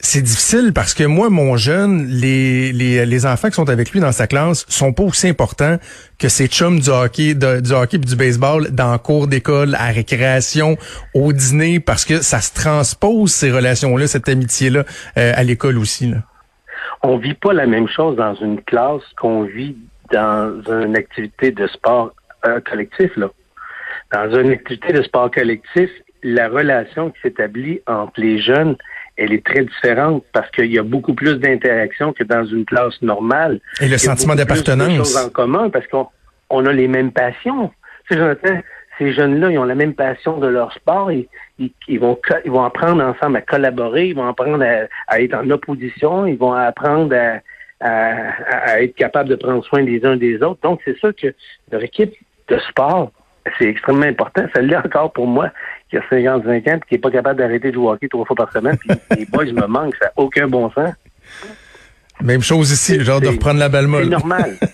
c'est 0.00 0.22
difficile 0.22 0.72
parce 0.72 0.94
que 0.94 1.02
moi, 1.02 1.28
mon 1.28 1.56
jeune, 1.56 2.06
les, 2.06 2.72
les, 2.72 3.04
les, 3.04 3.26
enfants 3.26 3.48
qui 3.48 3.54
sont 3.54 3.68
avec 3.68 3.90
lui 3.90 3.98
dans 3.98 4.12
sa 4.12 4.28
classe 4.28 4.64
sont 4.68 4.92
pas 4.92 5.02
aussi 5.02 5.28
importants 5.28 5.76
que 6.20 6.28
ces 6.28 6.46
chums 6.46 6.78
du 6.78 6.88
hockey, 6.88 7.34
du 7.34 7.72
hockey 7.72 7.96
et 7.96 8.00
du 8.00 8.14
baseball 8.14 8.70
dans 8.70 8.96
cours 8.98 9.26
d'école, 9.26 9.74
à 9.74 9.86
récréation, 9.86 10.76
au 11.14 11.32
dîner, 11.32 11.80
parce 11.80 12.04
que 12.04 12.18
ça 12.18 12.40
se 12.40 12.54
transpose 12.54 13.32
ces 13.32 13.50
relations-là, 13.50 14.06
cette 14.06 14.28
amitié-là, 14.28 14.84
euh, 15.16 15.32
à 15.34 15.42
l'école 15.42 15.78
aussi. 15.78 16.08
Là. 16.08 16.18
On 17.02 17.18
vit 17.18 17.34
pas 17.34 17.52
la 17.52 17.66
même 17.66 17.88
chose 17.88 18.16
dans 18.16 18.34
une 18.34 18.62
classe 18.62 19.02
qu'on 19.16 19.42
vit 19.42 19.76
dans 20.12 20.62
une 20.68 20.96
activité 20.96 21.50
de 21.50 21.66
sport 21.66 22.12
euh, 22.46 22.60
collectif. 22.60 23.10
Là. 23.16 23.30
Dans 24.12 24.32
une 24.38 24.50
activité 24.50 24.92
de 24.92 25.02
sport 25.02 25.30
collectif, 25.30 25.90
la 26.22 26.48
relation 26.48 27.10
qui 27.10 27.20
s'établit 27.22 27.80
entre 27.86 28.20
les 28.20 28.40
jeunes 28.40 28.76
elle 29.18 29.32
est 29.32 29.44
très 29.44 29.64
différente 29.64 30.24
parce 30.32 30.50
qu'il 30.52 30.72
y 30.72 30.78
a 30.78 30.82
beaucoup 30.82 31.12
plus 31.12 31.38
d'interaction 31.38 32.12
que 32.12 32.22
dans 32.24 32.44
une 32.44 32.64
classe 32.64 33.02
normale. 33.02 33.60
Et 33.80 33.88
le 33.88 33.98
sentiment 33.98 34.34
d'appartenance. 34.34 34.96
choses 34.96 35.16
en 35.16 35.28
commun 35.28 35.70
parce 35.70 35.86
qu'on 35.88 36.06
on 36.50 36.64
a 36.66 36.72
les 36.72 36.88
mêmes 36.88 37.12
passions. 37.12 37.72
Tu 38.08 38.16
sais, 38.16 38.64
ces 38.98 39.12
jeunes-là, 39.12 39.50
ils 39.50 39.58
ont 39.58 39.64
la 39.64 39.74
même 39.74 39.94
passion 39.94 40.38
de 40.38 40.46
leur 40.46 40.72
sport. 40.72 41.10
et 41.10 41.28
ils, 41.58 41.98
vont, 41.98 42.18
ils 42.44 42.50
vont 42.50 42.64
apprendre 42.64 43.02
ensemble 43.02 43.36
à 43.36 43.42
collaborer, 43.42 44.08
ils 44.08 44.14
vont 44.14 44.26
apprendre 44.26 44.64
à, 45.08 45.20
être 45.20 45.34
en 45.34 45.50
opposition, 45.50 46.26
ils 46.26 46.38
vont 46.38 46.52
apprendre 46.52 47.14
à, 47.14 47.40
à, 47.80 48.82
être 48.82 48.94
capables 48.94 49.28
de 49.28 49.36
prendre 49.36 49.64
soin 49.64 49.82
des 49.82 50.04
uns 50.04 50.16
des 50.16 50.42
autres. 50.42 50.60
Donc, 50.62 50.80
c'est 50.84 50.98
ça 51.00 51.12
que 51.12 51.34
leur 51.70 51.82
équipe 51.82 52.14
de 52.48 52.58
sport, 52.70 53.12
c'est 53.58 53.66
extrêmement 53.66 54.06
important. 54.06 54.46
Ça 54.54 54.60
l'est 54.60 54.76
encore 54.76 55.12
pour 55.12 55.26
moi, 55.26 55.50
qui 55.90 55.96
a 55.96 56.02
55 56.08 56.46
ans 56.46 56.76
et 56.76 56.80
qui 56.88 56.94
n'est 56.94 56.98
pas 56.98 57.10
capable 57.10 57.38
d'arrêter 57.38 57.68
de 57.68 57.74
jouer 57.74 57.86
au 57.86 57.90
hockey 57.92 58.08
trois 58.08 58.24
fois 58.24 58.36
par 58.36 58.52
semaine. 58.52 58.76
Puis 58.78 58.90
les 59.18 59.26
boys 59.26 59.46
me 59.46 59.66
manquent, 59.66 59.96
ça 59.96 60.06
n'a 60.06 60.12
aucun 60.16 60.48
bon 60.48 60.70
sens. 60.70 60.92
Même 62.20 62.42
chose 62.42 62.72
ici, 62.72 63.00
genre 63.04 63.20
de 63.20 63.28
reprendre 63.28 63.60
la 63.60 63.68
balle 63.68 63.86
molle. 63.86 64.04
C'est 64.04 64.10
normal. 64.10 64.56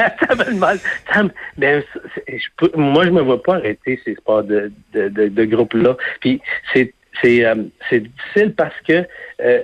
ça 0.28 0.34
va 0.34 0.50
mal. 0.52 0.78
Ben, 1.56 1.82
moi, 2.74 3.04
je 3.04 3.10
me 3.10 3.22
vois 3.22 3.42
pas 3.42 3.56
arrêter 3.56 4.00
ces 4.04 4.14
sports 4.14 4.44
de, 4.44 4.72
de, 4.94 5.08
de, 5.08 5.44
groupe-là. 5.44 5.96
Puis 6.20 6.40
c'est 6.72 6.94
c'est 7.20 7.44
euh, 7.44 7.54
difficile 7.90 8.54
parce 8.56 8.74
que 8.86 9.06
euh, 9.42 9.62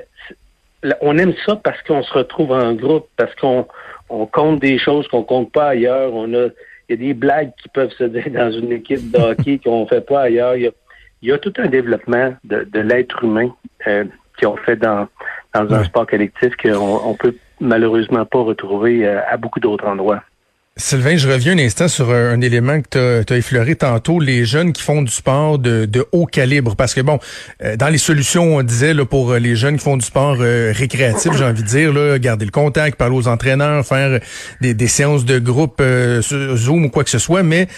on 1.01 1.17
aime 1.17 1.33
ça 1.47 1.57
parce 1.57 1.81
qu'on 1.83 2.03
se 2.03 2.13
retrouve 2.13 2.53
en 2.53 2.75
groupe, 2.75 3.09
parce 3.17 3.35
qu'on 3.37 3.67
on 4.09 4.27
compte 4.27 4.61
des 4.61 4.79
choses 4.79 5.09
qu'on 5.09 5.23
compte 5.23 5.53
pas 5.53 5.69
ailleurs. 5.69 6.13
On 6.13 6.33
a 6.35 6.49
il 6.89 6.93
y 6.93 7.05
a 7.05 7.07
des 7.09 7.15
blagues 7.15 7.53
qui 7.61 7.69
peuvent 7.69 7.93
se 7.93 8.05
dire 8.05 8.31
dans 8.31 8.51
une 8.51 8.73
équipe 8.73 9.11
de 9.11 9.19
hockey 9.19 9.61
qu'on 9.63 9.83
ne 9.83 9.87
fait 9.87 10.07
pas 10.07 10.23
ailleurs. 10.23 10.57
Il 10.57 10.73
y, 11.23 11.33
a, 11.33 11.39
tout 11.39 11.53
un 11.59 11.67
développement 11.67 12.35
de, 12.45 12.81
l'être 12.81 13.25
humain 13.25 13.49
euh, 13.87 14.05
qu'on 14.41 14.57
fait 14.57 14.77
dans, 14.77 15.09
dans 15.55 15.73
un 15.75 15.85
sport 15.85 16.07
collectif 16.07 16.55
qu'on 16.57 17.13
ne 17.13 17.17
peut 17.17 17.35
malheureusement 17.61 18.25
pas 18.25 18.41
retrouver 18.41 19.07
euh, 19.07 19.21
à 19.29 19.37
beaucoup 19.37 19.61
d'autres 19.61 19.87
endroits. 19.87 20.23
Sylvain, 20.79 21.17
je 21.17 21.27
reviens 21.27 21.55
un 21.55 21.59
instant 21.59 21.89
sur 21.89 22.11
un, 22.11 22.39
élément 22.43 22.83
que 22.83 23.23
tu 23.23 23.33
as, 23.33 23.37
effleuré 23.39 23.77
tantôt, 23.77 24.21
les 24.21 24.45
jeunes 24.45 24.75
qui 24.75 24.83
font 24.83 25.01
du 25.01 25.11
sport 25.11 25.59
de, 25.59 26.07
haut 26.13 26.27
calibre. 26.27 26.77
Parce 26.77 26.93
que 26.93 27.01
bon, 27.01 27.19
euh, 27.65 27.77
dans 27.77 27.89
les 27.89 27.97
solutions, 27.97 28.57
on 28.57 28.63
disait 28.63 28.93
là, 28.93 29.07
pour 29.07 29.33
euh, 29.33 29.39
les 29.39 29.57
jeunes 29.57 29.79
qui 29.79 29.85
font 29.85 29.97
du 29.97 30.05
sport 30.05 30.37
euh, 30.39 30.75
récréatif, 30.77 31.33
j'ai 31.33 31.45
envie 31.45 31.63
de 31.63 31.67
dire, 31.67 31.95
là, 31.95 32.19
garder 32.19 32.45
le 32.45 32.51
contact, 32.51 32.99
parler 32.99 33.17
aux 33.17 33.27
entraîneurs, 33.27 33.87
faire 33.87 34.21
des, 34.61 34.89
séances 34.89 35.25
de 35.25 35.39
groupe 35.39 35.83
Zoom 36.21 36.85
ou 36.85 36.91
quoi 36.91 37.05
que 37.05 37.11
ce 37.11 37.19
soit, 37.19 37.43
mais 37.43 37.69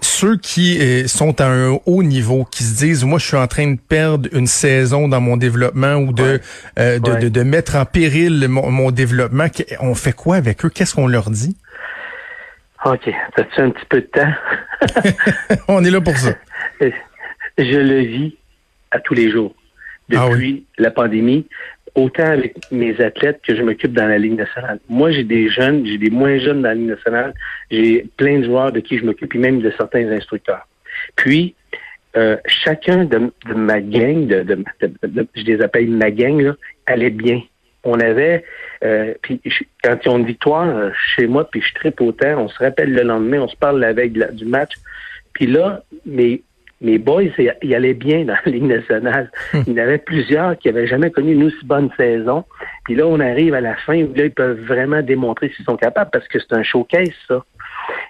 ceux 0.00 0.36
qui 0.36 0.78
sont 1.08 1.40
à 1.40 1.46
un 1.46 1.78
haut 1.86 2.04
niveau, 2.04 2.46
qui 2.48 2.62
se 2.62 2.76
disent, 2.76 3.02
moi, 3.02 3.18
je 3.18 3.26
suis 3.26 3.36
en 3.36 3.48
train 3.48 3.72
de 3.72 3.78
perdre 3.80 4.28
une 4.32 4.46
saison 4.46 5.08
dans 5.08 5.20
mon 5.20 5.36
développement 5.36 5.96
ou 5.96 6.12
de, 6.12 6.40
de, 6.76 7.28
de, 7.28 7.42
mettre 7.42 7.74
en 7.74 7.84
péril 7.84 8.46
mon, 8.48 8.70
mon 8.70 8.92
développement, 8.92 9.46
on 9.80 9.96
fait 9.96 10.12
quoi 10.12 10.36
avec 10.36 10.64
eux? 10.64 10.68
Qu'est-ce 10.68 10.94
qu'on 10.94 11.08
leur 11.08 11.30
dit? 11.30 11.56
OK. 12.84 13.08
As-tu 13.36 13.60
un 13.60 13.70
petit 13.70 13.86
peu 13.86 14.00
de 14.00 14.06
temps? 14.06 14.32
On 15.68 15.84
est 15.84 15.90
là 15.90 16.00
pour 16.00 16.16
ça. 16.16 16.34
Je 17.58 17.78
le 17.78 18.00
vis 18.00 18.36
à 18.90 19.00
tous 19.00 19.14
les 19.14 19.30
jours. 19.30 19.54
Ah 20.14 20.28
depuis 20.28 20.66
la 20.76 20.90
pandémie, 20.90 21.46
autant 21.94 22.26
avec 22.26 22.56
mes 22.70 23.00
athlètes 23.00 23.40
que 23.42 23.56
je 23.56 23.62
m'occupe 23.62 23.94
dans 23.94 24.06
la 24.06 24.18
Ligue 24.18 24.36
nationale. 24.36 24.78
Moi, 24.88 25.12
j'ai 25.12 25.24
des 25.24 25.48
jeunes, 25.48 25.86
j'ai 25.86 25.96
des 25.96 26.10
moins 26.10 26.38
jeunes 26.38 26.60
dans 26.60 26.68
la 26.68 26.74
Ligue 26.74 26.90
nationale. 26.90 27.32
J'ai 27.70 28.06
plein 28.18 28.40
de 28.40 28.44
joueurs 28.44 28.70
de 28.70 28.80
qui 28.80 28.98
je 28.98 29.04
m'occupe, 29.04 29.34
et 29.34 29.38
même 29.38 29.60
de 29.60 29.72
certains 29.78 30.10
instructeurs. 30.10 30.68
Puis, 31.16 31.54
euh, 32.16 32.36
chacun 32.46 33.06
de, 33.06 33.32
ma 33.54 33.80
gang, 33.80 34.26
de, 34.26 34.64
je 35.34 35.42
les 35.44 35.62
appelle 35.62 35.88
ma 35.88 36.10
gang, 36.10 36.38
là, 36.38 36.54
allait 36.86 37.10
bien 37.10 37.40
on 37.84 38.00
avait, 38.00 38.44
euh, 38.84 39.14
puis 39.22 39.40
quand 39.82 39.96
ils 40.04 40.08
ont 40.08 40.18
une 40.18 40.26
victoire 40.26 40.66
euh, 40.66 40.90
chez 41.14 41.26
moi, 41.26 41.48
puis 41.50 41.62
je 41.62 41.74
tripe 41.74 42.00
autant, 42.00 42.38
on 42.38 42.48
se 42.48 42.58
rappelle 42.58 42.92
le 42.92 43.02
lendemain, 43.02 43.40
on 43.40 43.48
se 43.48 43.56
parle 43.56 43.80
la 43.80 43.92
veille 43.92 44.12
du 44.32 44.44
match. 44.44 44.72
Puis 45.32 45.46
là, 45.46 45.82
mes, 46.04 46.42
mes 46.80 46.98
boys, 46.98 47.22
ils 47.62 47.74
allaient 47.74 47.94
bien 47.94 48.24
dans 48.24 48.36
la 48.44 48.52
Ligue 48.52 48.64
nationale. 48.64 49.30
Hmm. 49.52 49.62
Il 49.66 49.72
y 49.72 49.80
en 49.80 49.84
avait 49.84 49.98
plusieurs 49.98 50.58
qui 50.58 50.68
n'avaient 50.68 50.86
jamais 50.86 51.10
connu 51.10 51.32
une 51.32 51.44
aussi 51.44 51.64
bonne 51.64 51.90
saison. 51.96 52.44
Puis 52.84 52.94
là, 52.94 53.06
on 53.06 53.20
arrive 53.20 53.54
à 53.54 53.60
la 53.60 53.74
fin 53.76 54.02
où 54.02 54.12
là, 54.14 54.26
ils 54.26 54.34
peuvent 54.34 54.60
vraiment 54.60 55.00
démontrer 55.00 55.50
s'ils 55.56 55.64
sont 55.64 55.76
capables 55.76 56.10
parce 56.12 56.28
que 56.28 56.38
c'est 56.38 56.52
un 56.52 56.62
showcase, 56.62 57.08
ça. 57.26 57.42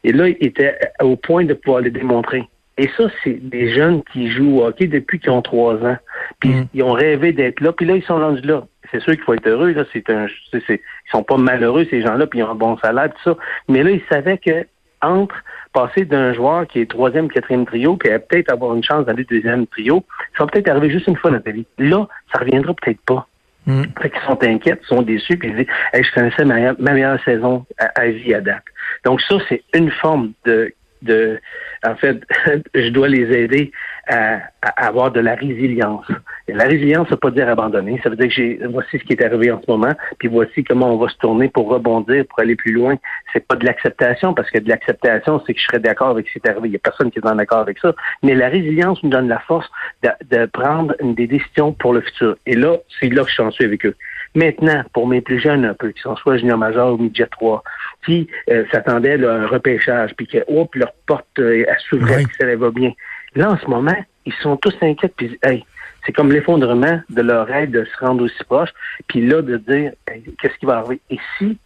Et 0.03 0.13
là, 0.13 0.29
ils 0.29 0.47
étaient 0.47 0.77
au 1.01 1.17
point 1.17 1.45
de 1.45 1.55
pouvoir 1.55 1.83
le 1.83 1.91
démontrer. 1.91 2.49
Et 2.77 2.89
ça, 2.97 3.05
c'est 3.23 3.39
des 3.49 3.73
jeunes 3.73 4.03
qui 4.13 4.29
jouent 4.29 4.59
au 4.59 4.65
hockey 4.65 4.89
depuis 4.89 5.21
qu'ils 5.21 5.31
ont 5.31 5.43
trois 5.43 5.77
ans. 5.77 5.97
Puis 6.41 6.51
hmm. 6.51 6.67
ils 6.75 6.83
ont 6.83 6.93
rêvé 6.93 7.33
d'être 7.33 7.61
là. 7.61 7.73
Puis 7.73 7.87
là, 7.87 7.95
ils 7.95 8.03
sont 8.03 8.19
rendus 8.19 8.43
là 8.43 8.65
c'est 8.95 9.03
sûr 9.03 9.15
qu'il 9.15 9.25
faut 9.25 9.35
être 9.35 9.47
heureux. 9.49 9.73
Là, 9.73 9.85
c'est 9.93 10.09
un, 10.09 10.27
c'est, 10.53 10.63
ils 10.69 11.11
sont 11.11 11.25
pas 11.25 11.37
malheureux 11.37 11.87
ces 11.91 12.01
gens-là, 12.01 12.27
puis 12.27 12.39
ils 12.39 12.43
ont 12.45 12.51
un 12.51 12.55
bon 12.55 12.79
salaire, 12.79 13.11
tout 13.11 13.31
ça. 13.31 13.37
Mais 13.69 13.83
là, 13.83 13.91
ils 13.91 14.03
savaient 14.09 14.39
que 14.39 14.67
entre 15.03 15.35
passer 15.73 16.05
d'un 16.05 16.33
joueur 16.33 16.67
qui 16.67 16.81
est 16.81 16.89
troisième, 16.89 17.29
quatrième 17.29 17.67
trio, 17.67 17.97
puis 17.97 18.09
peut-être 18.29 18.53
avoir 18.53 18.75
une 18.75 18.85
chance 18.85 19.05
d'aller 19.05 19.25
deuxième 19.25 19.67
trio, 19.67 20.05
ça 20.39 20.45
va 20.45 20.51
peut-être 20.51 20.69
arriver 20.69 20.91
juste 20.91 21.09
une 21.09 21.17
fois 21.17 21.33
dans 21.33 21.41
ta 21.41 21.51
vie. 21.51 21.67
Là, 21.79 22.07
ça 22.33 22.41
reviendra 22.41 22.73
peut-être 22.75 23.01
pas. 23.01 23.27
Mm. 23.67 23.83
Fait 24.01 24.11
qu'ils 24.11 24.23
sont 24.23 24.43
inquiets, 24.45 24.79
ils 24.81 24.87
sont 24.87 25.03
déçus, 25.03 25.37
puis 25.37 25.49
ils 25.49 25.57
disent 25.57 25.67
hey, 25.93 26.05
je 26.05 26.13
connaissais 26.13 26.45
ma, 26.45 26.75
meilleure 26.75 27.23
saison 27.25 27.67
à, 27.79 27.87
à 28.01 28.07
vie 28.07 28.33
à 28.33 28.41
date. 28.41 28.63
Donc 29.05 29.21
ça, 29.23 29.37
c'est 29.49 29.63
une 29.75 29.91
forme 29.91 30.33
de 30.45 30.73
de, 31.05 31.41
en 31.87 31.95
fait, 31.97 32.23
je 32.75 32.89
dois 32.89 33.09
les 33.09 33.31
aider 33.33 33.73
à, 34.09 34.41
avoir 34.77 35.11
de 35.11 35.21
la 35.21 35.35
résilience. 35.35 36.07
Et 36.49 36.53
la 36.53 36.65
résilience, 36.65 37.09
ça 37.09 37.15
veut 37.15 37.21
pas 37.21 37.31
dire 37.31 37.49
abandonner. 37.49 38.01
Ça 38.03 38.11
veut 38.11 38.17
dire 38.17 38.29
que 38.29 38.35
j'ai, 38.35 38.61
voici 38.69 38.99
ce 38.99 39.05
qui 39.05 39.13
est 39.13 39.25
arrivé 39.25 39.51
en 39.51 39.61
ce 39.61 39.71
moment, 39.71 39.93
puis 40.19 40.29
voici 40.29 40.65
comment 40.65 40.93
on 40.93 40.99
va 40.99 41.09
se 41.09 41.17
tourner 41.17 41.49
pour 41.49 41.69
rebondir, 41.69 42.25
pour 42.27 42.41
aller 42.41 42.57
plus 42.57 42.73
loin. 42.73 42.97
C'est 43.33 43.47
pas 43.47 43.57
de 43.57 43.65
l'acceptation, 43.65 44.35
parce 44.35 44.51
que 44.51 44.59
de 44.59 44.69
l'acceptation, 44.69 45.43
c'est 45.47 45.55
que 45.55 45.61
je 45.61 45.65
serais 45.65 45.81
d'accord 45.81 46.09
avec 46.09 46.29
ce 46.29 46.33
qui 46.33 46.39
est 46.45 46.49
arrivé. 46.49 46.69
Il 46.69 46.73
y 46.73 46.77
a 46.77 46.81
personne 46.81 47.11
qui 47.11 47.19
est 47.19 47.27
en 47.27 47.39
accord 47.39 47.59
avec 47.59 47.79
ça. 47.79 47.95
Mais 48.23 48.35
la 48.35 48.49
résilience 48.49 49.03
nous 49.03 49.11
donne 49.11 49.29
la 49.29 49.41
force 49.41 49.71
de, 50.03 50.11
de 50.31 50.47
prendre 50.47 50.95
des 51.01 51.27
décisions 51.27 51.73
pour 51.73 51.93
le 51.93 52.01
futur. 52.01 52.37
Et 52.47 52.57
là, 52.57 52.77
c'est 53.01 53.09
là 53.09 53.23
que 53.23 53.31
je 53.31 53.51
suis 53.51 53.65
avec 53.65 53.87
eux. 53.87 53.97
Maintenant, 54.35 54.83
pour 54.93 55.07
mes 55.07 55.21
plus 55.21 55.39
jeunes 55.39 55.65
un 55.65 55.75
peu, 55.75 55.91
qui 55.91 56.01
sont 56.01 56.17
soit 56.17 56.39
junior 56.39 56.59
major 56.59 56.95
ou 56.95 56.99
midget 56.99 57.27
3, 57.27 57.63
qui 58.05 58.27
euh, 58.51 58.65
s'attendaient 58.73 59.25
à 59.25 59.33
un 59.33 59.47
repêchage, 59.47 60.13
puis 60.17 60.27
que 60.27 60.39
hop, 60.49 60.75
leur 60.75 60.93
porte 61.07 61.39
euh, 61.39 61.65
s'ouvrait, 61.89 62.25
puis 62.25 62.37
ça 62.41 62.57
va 62.57 62.71
bien. 62.71 62.93
Là, 63.35 63.51
en 63.51 63.59
ce 63.59 63.67
moment, 63.67 63.97
ils 64.27 64.33
sont 64.35 64.57
tous 64.57 64.75
inquiets, 64.81 65.13
puis 65.17 65.39
hey, 65.43 65.65
c'est 66.07 66.13
comme 66.13 66.31
l'effondrement 66.31 67.01
de 67.09 67.23
leur 67.23 67.47
rêve 67.47 67.71
de 67.71 67.85
se 67.85 68.05
rendre 68.05 68.25
aussi 68.25 68.45
proche, 68.45 68.71
puis 69.09 69.27
là, 69.27 69.43
de 69.43 69.57
dire 69.57 69.93
qu'est-ce 70.07 70.57
qui 70.59 70.67
va 70.67 70.79
arriver? 70.79 71.01
Et 71.11 71.19
si 71.39 71.59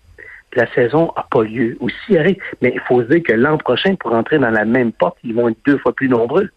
la 0.55 0.67
saison 0.75 1.13
n'a 1.17 1.27
pas 1.31 1.43
lieu, 1.43 1.77
ou 1.81 1.89
si 1.89 2.17
mais 2.63 2.73
il 2.75 2.81
faut 2.87 3.03
se 3.03 3.09
dire 3.09 3.23
que 3.23 3.33
l'an 3.33 3.59
prochain, 3.59 3.95
pour 3.97 4.15
entrer 4.15 4.39
dans 4.39 4.51
la 4.51 4.65
même 4.65 4.93
porte, 4.93 5.19
ils 5.25 5.35
vont 5.35 5.49
être 5.49 5.59
deux 5.67 5.79
fois 5.79 5.93
plus 5.93 6.09
nombreux. 6.09 6.49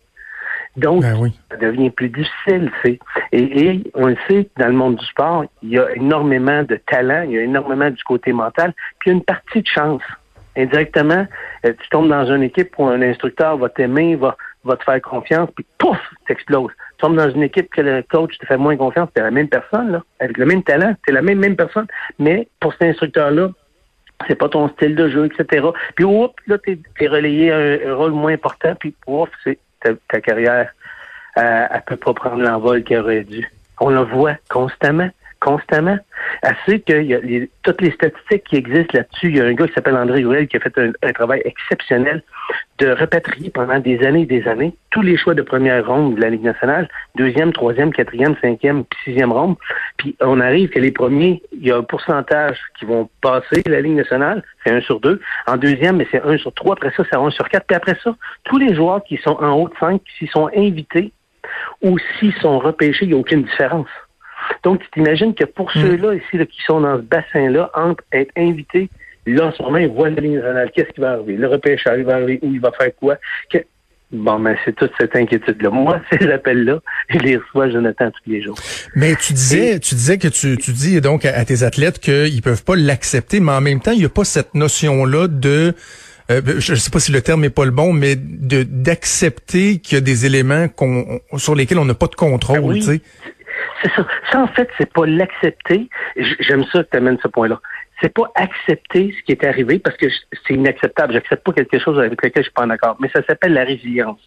Donc, 0.78 1.02
ben 1.02 1.30
ça 1.50 1.58
devient 1.58 1.90
plus 1.90 2.08
difficile. 2.08 2.72
Et, 2.86 3.00
et 3.34 3.92
on 3.94 4.08
le 4.08 4.16
sait, 4.30 4.48
dans 4.58 4.68
le 4.68 4.74
monde 4.74 4.96
du 4.96 5.06
sport, 5.06 5.44
il 5.62 5.70
y 5.70 5.80
a 5.80 5.94
énormément 5.96 6.64
de 6.64 6.78
talent, 6.88 7.24
il 7.24 7.32
y 7.32 7.38
a 7.38 7.42
énormément 7.42 7.90
du 7.90 8.02
côté 8.04 8.32
mental, 8.32 8.74
puis 9.00 9.10
il 9.10 9.14
y 9.14 9.14
a 9.16 9.18
une 9.18 9.24
partie 9.24 9.62
de 9.62 9.68
chance. 9.68 10.02
Indirectement, 10.56 11.28
euh, 11.66 11.74
tu 11.82 11.90
tombes 11.90 12.10
dans 12.10 12.26
une 12.26 12.44
équipe 12.44 12.74
où 12.78 12.86
un 12.86 13.02
instructeur 13.02 13.58
va 13.58 13.70
t'aimer, 13.70 14.16
va, 14.16 14.38
va 14.64 14.78
te 14.78 14.84
faire 14.84 15.02
confiance, 15.02 15.50
puis 15.56 15.66
pouf, 15.78 15.98
t'exploses. 16.28 16.72
tombes 16.98 17.16
dans 17.16 17.30
une 17.30 17.44
équipe 17.44 17.70
que 17.72 17.82
le 17.82 18.04
coach 18.04 18.38
te 18.38 18.46
fait 18.46 18.58
moins 18.58 18.78
confiance, 18.78 19.10
t'es 19.14 19.22
la 19.22 19.32
même 19.32 19.50
personne, 19.50 19.92
là, 19.92 20.04
avec 20.20 20.38
le 20.38 20.46
même 20.46 20.64
talent, 20.64 20.96
t'es 21.06 21.12
la 21.12 21.22
même, 21.22 21.40
même 21.40 21.56
personne. 21.56 21.88
Mais 22.20 22.48
pour 22.60 22.74
cet 22.74 22.84
instructeur-là, 22.84 23.50
c'est 24.28 24.36
pas 24.36 24.50
ton 24.50 24.70
style 24.70 24.96
de 24.96 25.10
jeu, 25.10 25.26
etc. 25.26 25.68
Puis, 25.96 26.06
oups, 26.06 26.36
là, 26.48 26.58
t'es 26.60 26.78
es 27.00 27.08
relayé 27.08 27.52
un, 27.52 27.96
rôle 27.96 28.12
moins 28.12 28.34
important, 28.34 28.76
puis, 28.76 28.96
ouf, 29.08 29.30
c'est 29.44 29.58
ta, 29.80 30.22
carrière, 30.22 30.72
euh, 31.38 31.68
elle 31.72 31.82
peut 31.88 31.96
pas 31.96 32.14
prendre 32.14 32.42
l'envol 32.42 32.84
qu'elle 32.84 33.00
aurait 33.00 33.24
dû. 33.24 33.50
On 33.80 33.90
le 33.90 34.02
voit 34.02 34.36
constamment 34.48 35.10
constamment. 35.42 35.98
Assez 36.44 36.80
que 36.80 37.02
y 37.04 37.14
a 37.14 37.46
toutes 37.64 37.82
les 37.82 37.92
statistiques 37.92 38.44
qui 38.46 38.56
existent 38.56 38.98
là-dessus. 38.98 39.28
Il 39.28 39.38
y 39.38 39.42
a 39.42 39.46
un 39.46 39.54
gars 39.54 39.68
qui 39.68 39.74
s'appelle 39.74 39.96
André 39.96 40.22
Huel 40.22 40.48
qui 40.48 40.58
a 40.58 40.60
fait 40.60 40.74
un, 40.78 41.12
travail 41.14 41.42
exceptionnel 41.46 42.24
de 42.80 42.92
repatrier 42.92 43.52
pendant 43.52 43.80
des 43.80 44.04
années 44.04 44.22
et 44.22 44.26
des 44.26 44.48
années 44.48 44.74
tous 44.90 45.04
les 45.04 45.18
choix 45.18 45.36
de 45.36 45.44
première 45.44 45.86
ronde 45.86 46.16
de 46.16 46.22
la 46.22 46.30
Ligue 46.32 46.44
nationale, 46.44 46.90
deuxième, 47.16 47.54
troisième, 47.54 47.94
quatrième, 47.94 48.36
cinquième, 48.42 48.86
puis 48.86 49.00
sixième 49.06 49.32
ronde. 49.32 49.56
Puis 49.98 50.16
on 50.20 50.40
arrive 50.40 50.70
que 50.70 50.80
les 50.80 50.92
premiers, 50.92 51.44
il 51.52 51.68
y 51.68 51.72
a 51.72 51.78
un 51.78 51.84
pourcentage 51.84 52.58
qui 52.80 52.86
vont 52.86 53.08
passer 53.22 53.62
la 53.68 53.82
Ligue 53.82 53.98
nationale, 53.98 54.44
c'est 54.66 54.74
un 54.74 54.82
sur 54.82 55.00
deux. 55.00 55.22
En 55.48 55.58
deuxième, 55.58 55.98
mais 55.98 56.08
c'est 56.12 56.24
un 56.24 56.38
sur 56.38 56.54
trois. 56.54 56.74
Après 56.74 56.92
ça, 56.98 57.04
c'est 57.10 57.18
un 57.18 57.30
sur 57.30 57.48
quatre. 57.50 57.68
Puis 57.68 57.76
après 57.76 57.98
ça, 58.04 58.16
tous 58.46 58.58
les 58.58 58.74
joueurs 58.74 59.04
qui 59.04 59.18
sont 59.18 59.38
en 59.40 59.54
haut 59.54 59.70
de 59.70 59.76
cinq, 59.80 60.02
s'ils 60.18 60.30
sont 60.30 60.50
invités 60.56 61.12
ou 61.82 61.98
s'ils 62.20 62.34
sont 62.36 62.60
repêchés, 62.60 63.06
il 63.06 63.10
n'y 63.10 63.14
a 63.14 63.18
aucune 63.18 63.44
différence. 63.44 63.90
Donc, 64.64 64.82
tu 64.82 64.90
t'imagines 64.92 65.34
que 65.34 65.46
pour 65.46 65.70
hmm. 65.76 65.82
ceux-là 65.82 66.14
ici 66.16 66.46
qui 66.46 66.62
sont 66.66 66.82
dans 66.82 66.98
ce 66.98 67.02
bassin-là, 67.02 67.72
entre 67.76 68.04
être 68.12 68.32
invités, 68.38 68.90
là, 69.26 69.48
en 69.48 69.52
ce 69.52 69.62
moment, 69.62 69.78
ils 69.78 69.88
voient 69.88 70.10
la 70.10 70.22
ligne. 70.22 70.42
Qu'est-ce 70.74 70.92
qui 70.94 71.02
va 71.02 71.12
arriver? 71.12 71.36
Le 71.36 71.48
repêchage, 71.48 72.00
il 72.00 72.06
va 72.06 72.16
arriver 72.16 72.40
où? 72.42 72.54
Il 72.54 72.60
va 72.60 72.72
faire 72.72 72.96
quoi? 72.96 73.18
Bon, 74.12 74.40
ben, 74.40 74.58
c'est 74.66 74.76
toute 74.76 74.92
cette 75.00 75.16
inquiétude-là. 75.16 75.70
Moi, 75.70 76.02
ces 76.12 76.30
appels-là, 76.30 76.80
je 77.10 77.18
les 77.20 77.38
reçois, 77.38 77.70
Jonathan, 77.70 78.12
tous 78.12 78.30
les 78.30 78.42
jours. 78.42 78.58
Mais 78.96 79.16
tu 79.16 79.34
disais, 79.34 79.80
tu 79.80 79.96
disais 79.96 80.18
que 80.18 80.28
tu, 80.28 80.58
tu 80.58 80.72
dis 80.72 81.00
donc 81.00 81.24
à, 81.26 81.46
tes 81.46 81.64
athlètes 81.64 82.00
qu'ils 82.00 82.42
peuvent 82.42 82.64
pas 82.64 82.76
l'accepter, 82.76 83.40
mais 83.40 83.54
en 83.54 83.62
même 83.62 83.80
temps, 83.80 83.92
il 83.92 84.00
n'y 84.00 84.06
a 84.06 84.10
pas 84.10 84.26
cette 84.26 84.54
notion-là 84.54 85.28
de 85.28 85.74
euh, 86.30 86.42
je 86.60 86.72
ne 86.74 86.78
sais 86.78 86.92
pas 86.92 87.00
si 87.00 87.12
le 87.12 87.22
terme 87.22 87.44
est 87.44 87.50
pas 87.50 87.66
le 87.66 87.72
bon, 87.72 87.94
mais 87.94 88.16
de 88.16 88.64
d'accepter 88.64 89.80
qu'il 89.80 89.96
y 89.96 89.98
a 89.98 90.02
des 90.02 90.26
éléments 90.26 90.68
qu'on 90.68 91.20
sur 91.38 91.56
lesquels 91.56 91.80
on 91.80 91.86
n'a 91.86 91.94
pas 91.94 92.08
de 92.08 92.16
contrôle. 92.16 92.80
Ben 92.80 92.88
oui. 92.88 93.02
C'est 93.82 93.92
ça. 93.94 94.06
Ça, 94.32 94.42
en 94.42 94.48
fait, 94.48 94.70
c'est 94.78 94.92
pas 94.92 95.06
l'accepter. 95.06 95.90
J'aime 96.16 96.64
ça 96.66 96.84
que 96.84 96.90
tu 96.92 96.98
amènes 96.98 97.18
ce 97.22 97.28
point-là. 97.28 97.60
C'est 98.02 98.14
pas 98.14 98.32
accepter 98.34 99.14
ce 99.16 99.24
qui 99.24 99.32
est 99.32 99.46
arrivé 99.46 99.78
parce 99.78 99.96
que 99.96 100.08
c'est 100.10 100.56
inacceptable. 100.56 101.14
J'accepte 101.14 101.44
pas 101.44 101.54
quelque 101.54 101.78
chose 101.78 102.00
avec 102.00 102.14
lequel 102.24 102.32
je 102.38 102.42
suis 102.44 102.52
pas 102.52 102.66
d'accord. 102.66 102.98
Mais 103.00 103.10
ça 103.14 103.22
s'appelle 103.24 103.54
la 103.54 103.64
résilience. 103.64 104.20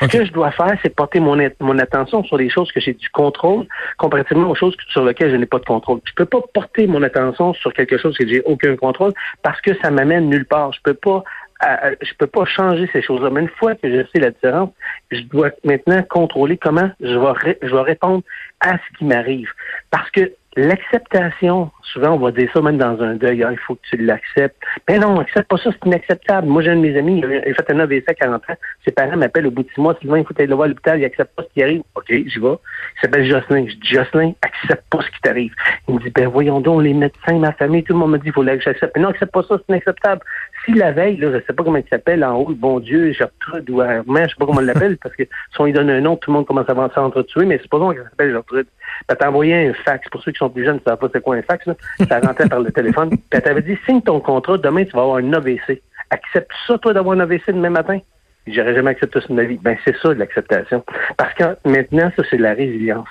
Ce 0.00 0.06
que 0.06 0.24
je 0.24 0.32
dois 0.32 0.50
faire, 0.52 0.74
c'est 0.82 0.94
porter 0.94 1.20
mon, 1.20 1.36
mon 1.60 1.78
attention 1.78 2.24
sur 2.24 2.38
les 2.38 2.48
choses 2.48 2.72
que 2.72 2.80
j'ai 2.80 2.94
du 2.94 3.10
contrôle 3.10 3.66
comparativement 3.98 4.50
aux 4.50 4.54
choses 4.54 4.74
sur 4.88 5.04
lesquelles 5.04 5.30
je 5.32 5.36
n'ai 5.36 5.46
pas 5.46 5.58
de 5.58 5.66
contrôle. 5.66 6.00
Je 6.04 6.14
peux 6.14 6.24
pas 6.24 6.40
porter 6.54 6.86
mon 6.86 7.02
attention 7.02 7.52
sur 7.52 7.74
quelque 7.74 7.98
chose 7.98 8.16
que 8.16 8.26
j'ai 8.26 8.40
aucun 8.42 8.76
contrôle 8.76 9.12
parce 9.42 9.60
que 9.60 9.74
ça 9.82 9.90
m'amène 9.90 10.30
nulle 10.30 10.46
part. 10.46 10.72
Je 10.72 10.80
peux 10.82 10.94
pas 10.94 11.22
je 11.62 12.14
peux 12.18 12.26
pas 12.26 12.44
changer 12.44 12.88
ces 12.92 13.02
choses-là. 13.02 13.30
Mais 13.30 13.40
une 13.40 13.48
fois 13.48 13.74
que 13.74 13.90
je 13.90 14.06
sais 14.12 14.18
la 14.18 14.30
différence, 14.30 14.70
je 15.10 15.20
dois 15.22 15.50
maintenant 15.64 16.02
contrôler 16.02 16.56
comment 16.56 16.90
je 17.00 17.18
vais, 17.18 17.58
je 17.62 17.74
vais 17.74 17.82
répondre 17.82 18.22
à 18.60 18.74
ce 18.74 18.98
qui 18.98 19.04
m'arrive. 19.04 19.50
Parce 19.90 20.10
que 20.10 20.32
L'acceptation, 20.56 21.70
souvent 21.84 22.14
on 22.14 22.18
va 22.18 22.32
dire 22.32 22.50
ça 22.52 22.60
même 22.60 22.76
dans 22.76 23.00
un 23.00 23.14
deuil, 23.14 23.44
ah, 23.44 23.52
il 23.52 23.58
faut 23.58 23.76
que 23.76 23.82
tu 23.88 23.96
l'acceptes. 23.98 24.60
Mais 24.88 24.98
non, 24.98 25.20
accepte 25.20 25.48
pas 25.48 25.58
ça, 25.58 25.70
c'est 25.70 25.86
inacceptable. 25.86 26.48
Moi, 26.48 26.62
j'ai 26.62 26.70
un 26.70 26.76
de 26.76 26.80
mes 26.80 26.98
amis, 26.98 27.22
il 27.22 27.24
a 27.24 27.54
fait 27.54 27.70
un 27.70 27.78
AVC 27.78 28.02
à 28.08 28.14
40 28.14 28.50
ans, 28.50 28.54
ses 28.84 28.90
parents 28.90 29.16
m'appellent 29.16 29.46
au 29.46 29.52
bout 29.52 29.62
de 29.62 29.68
six 29.72 29.80
mois, 29.80 29.96
Sylvain, 30.00 30.18
il 30.18 30.24
faut 30.24 30.34
aller 30.36 30.48
le 30.48 30.56
voir 30.56 30.64
à 30.64 30.68
l'hôpital, 30.68 30.98
il 30.98 31.04
accepte 31.04 31.36
pas 31.36 31.44
ce 31.44 31.54
qui 31.54 31.62
arrive. 31.62 31.82
OK, 31.94 32.06
j'y 32.08 32.40
vais. 32.40 32.56
Il 32.96 33.00
s'appelle 33.00 33.30
Jocelyn. 33.30 33.68
Je 33.68 33.76
dis, 33.76 33.88
Jocelyn, 33.88 34.32
accepte 34.42 34.84
pas 34.90 35.02
ce 35.02 35.10
qui 35.12 35.20
t'arrive. 35.22 35.54
Il 35.86 35.94
me 35.94 36.00
dit, 36.00 36.10
ben 36.10 36.26
voyons 36.26 36.60
donc, 36.60 36.82
les 36.82 36.94
médecins, 36.94 37.38
ma 37.38 37.52
famille, 37.52 37.84
tout 37.84 37.92
le 37.92 38.00
monde 38.00 38.10
me 38.10 38.18
dit, 38.18 38.26
il 38.26 38.32
faut 38.32 38.42
que 38.42 38.60
j'accepte. 38.60 38.90
Mais 38.96 39.02
non, 39.02 39.10
accepte 39.10 39.32
pas 39.32 39.44
ça, 39.44 39.56
c'est 39.56 39.72
inacceptable. 39.72 40.20
Si 40.64 40.72
la 40.72 40.92
veille, 40.92 41.16
là, 41.16 41.30
je 41.32 41.44
sais 41.46 41.52
pas 41.52 41.64
comment 41.64 41.78
il 41.78 41.88
s'appelle 41.88 42.22
en 42.22 42.36
haut, 42.36 42.52
bon 42.54 42.80
Dieu, 42.80 43.12
Gertrude 43.12 43.70
ou 43.70 43.80
Armand, 43.80 44.24
je 44.24 44.28
sais 44.28 44.34
pas 44.38 44.46
comment 44.46 44.60
on 44.60 44.64
l'appelle, 44.64 44.98
parce 44.98 45.16
que 45.16 45.24
si 45.24 45.60
on 45.60 45.64
lui 45.64 45.72
donne 45.72 45.88
un 45.88 46.00
nom, 46.00 46.16
tout 46.16 46.30
le 46.30 46.36
monde 46.36 46.46
commence 46.46 46.68
à 46.68 46.72
avancer 46.72 46.98
entre 46.98 47.22
tuer, 47.22 47.46
mais 47.46 47.58
c'est 47.62 47.70
pas 47.70 47.78
qu'il 47.78 48.02
s'appelle 48.02 48.32
Gertrude. 48.32 48.66
Ben, 49.08 49.16
t'as 49.16 49.28
envoyé 49.28 49.68
un 49.68 49.72
fax. 49.72 50.08
Pour 50.10 50.22
ceux 50.22 50.32
qui 50.32 50.38
sont 50.38 50.50
plus 50.50 50.64
jeunes, 50.64 50.78
tu 50.78 50.84
savent 50.84 50.98
pas 50.98 51.08
c'est 51.12 51.22
quoi 51.22 51.36
un 51.36 51.42
fax, 51.42 51.66
là. 51.66 51.74
Ça 52.08 52.20
rentrait 52.20 52.48
par 52.48 52.60
le 52.60 52.70
téléphone. 52.70 53.10
Puis 53.10 53.20
elle 53.30 53.42
t'avait 53.42 53.62
dit, 53.62 53.78
signe 53.86 54.02
ton 54.02 54.20
contrat, 54.20 54.58
demain, 54.58 54.84
tu 54.84 54.92
vas 54.92 55.02
avoir 55.02 55.16
un 55.16 55.32
AVC. 55.32 55.82
Accepte 56.10 56.50
ça, 56.66 56.76
toi, 56.78 56.92
d'avoir 56.92 57.16
un 57.16 57.20
AVC 57.20 57.48
demain 57.48 57.70
matin? 57.70 57.98
J'aurais 58.46 58.74
jamais 58.74 58.90
accepté 58.90 59.20
ça 59.20 59.28
de 59.28 59.34
ma 59.34 59.44
vie. 59.44 59.58
Ben, 59.62 59.76
c'est 59.84 59.96
ça, 59.96 60.12
l'acceptation. 60.12 60.84
Parce 61.16 61.32
que 61.34 61.44
maintenant, 61.64 62.10
ça, 62.16 62.22
c'est 62.28 62.38
la 62.38 62.52
résilience. 62.54 63.08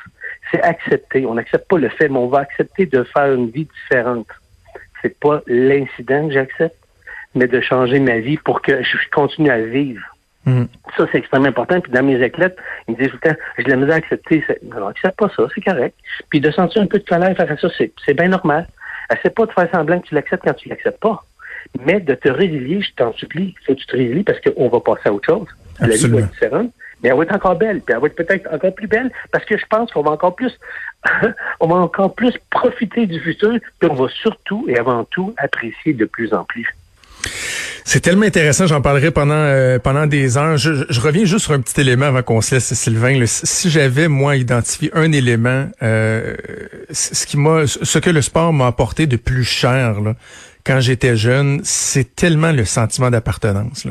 C'est 0.51 0.61
accepter. 0.61 1.25
On 1.25 1.35
n'accepte 1.35 1.67
pas 1.67 1.77
le 1.77 1.89
fait, 1.89 2.09
mais 2.09 2.17
on 2.17 2.27
va 2.27 2.39
accepter 2.39 2.85
de 2.85 3.03
faire 3.03 3.33
une 3.33 3.49
vie 3.49 3.67
différente. 3.83 4.27
C'est 5.01 5.17
pas 5.19 5.41
l'incident 5.47 6.27
que 6.27 6.33
j'accepte, 6.33 6.78
mais 7.35 7.47
de 7.47 7.61
changer 7.61 7.99
ma 7.99 8.19
vie 8.19 8.37
pour 8.37 8.61
que 8.61 8.83
je 8.83 8.97
continue 9.11 9.49
à 9.49 9.59
vivre. 9.59 10.01
Mm. 10.45 10.65
Ça, 10.97 11.05
c'est 11.11 11.19
extrêmement 11.19 11.49
important. 11.49 11.79
Puis 11.81 11.91
dans 11.91 12.03
mes 12.03 12.21
éclettes, 12.21 12.57
ils 12.87 12.95
me 12.95 12.97
disent 12.97 13.09
tout 13.09 13.19
le 13.23 13.29
temps, 13.29 13.37
je 13.57 13.63
l'ai 13.63 13.91
à 13.91 13.95
accepter. 13.95 14.43
Non, 14.63 14.87
accepte 14.87 15.17
pas 15.17 15.29
ça, 15.35 15.43
c'est 15.53 15.61
correct. 15.61 15.95
Puis 16.29 16.39
de 16.39 16.51
sentir 16.51 16.81
un 16.81 16.87
peu 16.87 16.99
de 16.99 17.05
colère 17.05 17.35
face 17.35 17.51
à 17.51 17.57
ça, 17.57 17.67
c'est 17.77 18.13
bien 18.13 18.29
normal. 18.29 18.67
Essaie 19.11 19.29
pas 19.29 19.45
de 19.45 19.51
faire 19.51 19.69
semblant 19.71 19.99
que 19.99 20.07
tu 20.07 20.15
l'acceptes 20.15 20.43
quand 20.43 20.53
tu 20.53 20.69
l'acceptes 20.69 20.99
pas. 20.99 21.23
Mais 21.85 21.99
de 21.99 22.15
te 22.15 22.29
résilier, 22.29 22.81
je 22.81 22.93
t'en 22.95 23.13
supplie, 23.13 23.53
faut 23.65 23.73
que 23.73 23.79
tu 23.79 23.85
te 23.85 23.95
résilies 23.95 24.23
parce 24.23 24.39
qu'on 24.39 24.69
va 24.69 24.79
passer 24.79 25.09
à 25.09 25.13
autre 25.13 25.25
chose. 25.25 25.47
La 25.79 25.87
vie 25.87 26.07
va 26.07 26.19
être 26.19 26.31
différente. 26.31 26.71
Mais 27.01 27.09
elle 27.09 27.15
va 27.15 27.23
être 27.23 27.35
encore 27.35 27.55
belle, 27.55 27.79
puis 27.81 27.93
elle 27.93 28.01
va 28.01 28.07
être 28.07 28.15
peut-être 28.15 28.53
encore 28.53 28.75
plus 28.75 28.87
belle, 28.87 29.09
parce 29.31 29.45
que 29.45 29.57
je 29.57 29.65
pense 29.67 29.89
qu'on 29.91 30.01
va 30.01 30.11
encore 30.11 30.35
plus, 30.35 30.51
on 31.61 31.67
va 31.67 31.75
encore 31.75 32.13
plus 32.13 32.33
profiter 32.49 33.07
du 33.07 33.21
futur, 33.21 33.57
puis 33.79 33.89
on 33.89 33.93
va 33.93 34.09
surtout 34.09 34.65
et 34.67 34.77
avant 34.77 35.05
tout 35.05 35.33
apprécier 35.37 35.93
de 35.93 36.03
plus 36.03 36.33
en 36.33 36.43
plus. 36.43 36.67
C'est 37.85 38.01
tellement 38.01 38.25
intéressant, 38.25 38.67
j'en 38.67 38.81
parlerai 38.81 39.09
pendant 39.09 39.33
euh, 39.33 39.79
pendant 39.79 40.05
des 40.05 40.37
heures. 40.37 40.57
Je, 40.57 40.99
reviens 40.99 41.25
juste 41.25 41.45
sur 41.45 41.53
un 41.53 41.59
petit 41.59 41.81
élément 41.81 42.05
avant 42.05 42.21
qu'on 42.21 42.39
se 42.41 42.55
laisse, 42.55 42.73
Sylvain. 42.73 43.23
si 43.25 43.69
j'avais 43.69 44.07
moi 44.07 44.35
identifié 44.35 44.91
un 44.93 45.11
élément, 45.11 45.67
euh, 45.81 46.35
ce 46.91 47.25
qui 47.25 47.37
m'a, 47.37 47.65
ce 47.65 47.97
que 47.97 48.09
le 48.11 48.21
sport 48.21 48.53
m'a 48.53 48.67
apporté 48.67 49.07
de 49.07 49.17
plus 49.17 49.43
cher 49.43 49.95
quand 50.65 50.79
j'étais 50.81 51.15
jeune, 51.15 51.61
c'est 51.63 52.15
tellement 52.15 52.51
le 52.51 52.65
sentiment 52.65 53.09
d'appartenance 53.09 53.87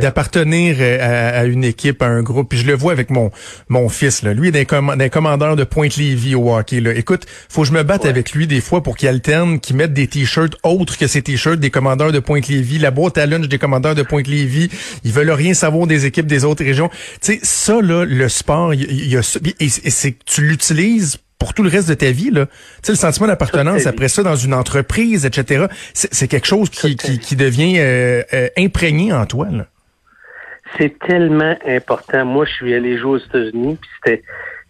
d'appartenir 0.00 0.76
euh, 0.80 1.40
à, 1.40 1.44
une 1.44 1.64
équipe, 1.64 2.02
à 2.02 2.06
un 2.06 2.22
groupe. 2.22 2.50
Puis 2.50 2.58
je 2.58 2.66
le 2.66 2.74
vois 2.74 2.92
avec 2.92 3.10
mon 3.10 3.30
mon 3.68 3.88
fils. 3.88 4.22
Là. 4.22 4.34
Lui, 4.34 4.48
il 4.48 4.56
est 4.56 4.72
un, 4.72 5.08
commandeur 5.08 5.56
de 5.56 5.64
Pointe-Lévis 5.64 6.34
au 6.34 6.54
hockey. 6.54 6.80
Là. 6.80 6.94
Écoute, 6.94 7.26
faut 7.48 7.62
que 7.62 7.68
je 7.68 7.72
me 7.72 7.82
batte 7.82 8.04
avec 8.04 8.32
lui 8.32 8.46
des 8.46 8.60
fois 8.60 8.82
pour 8.82 8.96
qu'il 8.96 9.08
alterne, 9.08 9.60
qu'il 9.60 9.76
mette 9.76 9.92
des 9.92 10.06
t-shirts 10.06 10.56
autres 10.62 10.96
que 10.96 11.06
ses 11.06 11.22
t-shirts 11.22 11.60
des 11.60 11.70
commandeurs 11.70 12.12
de 12.12 12.18
Pointe-Lévis, 12.18 12.78
la 12.78 12.90
boîte 12.90 13.18
à 13.18 13.26
lunch 13.26 13.48
des 13.48 13.58
commandeurs 13.58 13.94
de 13.94 14.02
Pointe-Lévis. 14.02 14.70
Ils 15.04 15.12
veulent 15.12 15.30
rien 15.30 15.54
savoir 15.54 15.86
des 15.86 16.06
équipes 16.06 16.26
des 16.26 16.44
autres 16.44 16.64
régions. 16.64 16.90
Tu 17.20 17.34
sais, 17.34 17.40
ça, 17.42 17.80
là, 17.80 18.04
le 18.04 18.28
sport, 18.28 18.74
il 18.74 19.08
y, 19.08 19.16
a 19.16 19.38
et, 19.60 19.68
tu 20.26 20.42
l'utilises 20.42 21.18
pour 21.38 21.54
tout 21.54 21.62
le 21.62 21.68
reste 21.68 21.88
de 21.88 21.94
ta 21.94 22.10
vie. 22.10 22.30
Là. 22.30 22.46
Tu 22.46 22.52
sais, 22.82 22.92
le 22.92 22.98
sentiment 22.98 23.26
d'appartenance, 23.26 23.86
après 23.86 24.08
ça, 24.08 24.22
dans 24.22 24.36
une 24.36 24.54
entreprise, 24.54 25.24
etc., 25.24 25.66
c'est 25.94 26.28
quelque 26.28 26.46
chose 26.46 26.68
qui, 26.70 26.96
qui, 26.96 27.36
devient 27.36 27.78
euh, 27.78 28.22
euh, 28.32 28.48
imprégné 28.56 29.12
en 29.12 29.24
toi. 29.26 29.46
C'est 30.76 30.98
tellement 30.98 31.56
important. 31.66 32.24
Moi, 32.24 32.44
je 32.44 32.52
suis 32.52 32.74
allé 32.74 32.98
jouer 32.98 33.12
aux 33.12 33.18
États-Unis, 33.18 33.78
puis 33.80 33.90
c'était, 33.96 34.22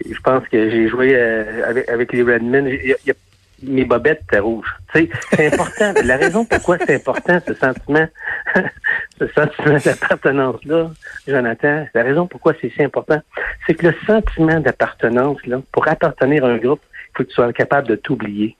je 0.08 0.20
pense 0.20 0.46
que 0.48 0.70
j'ai 0.70 0.88
joué 0.88 1.12
euh, 1.14 1.68
avec, 1.68 1.88
avec 1.88 2.12
les 2.12 2.22
Redmen. 2.22 2.66
Il 2.68 2.94
y 3.04 3.10
a, 3.10 3.14
mes 3.62 3.84
bobettes 3.84 4.22
étaient 4.28 4.38
rouges. 4.38 4.72
C'est 4.94 5.08
important. 5.52 5.92
La 6.04 6.16
raison 6.16 6.44
pourquoi 6.44 6.78
c'est 6.78 6.94
important, 6.94 7.40
ce 7.46 7.54
sentiment, 7.54 8.06
ce 9.18 9.26
sentiment 9.28 9.78
d'appartenance-là, 9.84 10.90
Jonathan, 11.26 11.86
la 11.94 12.02
raison 12.02 12.26
pourquoi 12.26 12.54
c'est 12.60 12.70
si 12.70 12.82
important, 12.82 13.20
c'est 13.66 13.74
que 13.74 13.88
le 13.88 13.94
sentiment 14.06 14.60
d'appartenance, 14.60 15.44
là, 15.46 15.60
pour 15.72 15.88
appartenir 15.88 16.44
à 16.44 16.48
un 16.48 16.58
groupe, 16.58 16.80
il 16.92 17.16
faut 17.16 17.24
que 17.24 17.28
tu 17.28 17.34
sois 17.34 17.52
capable 17.52 17.88
de 17.88 17.96
t'oublier. 17.96 18.56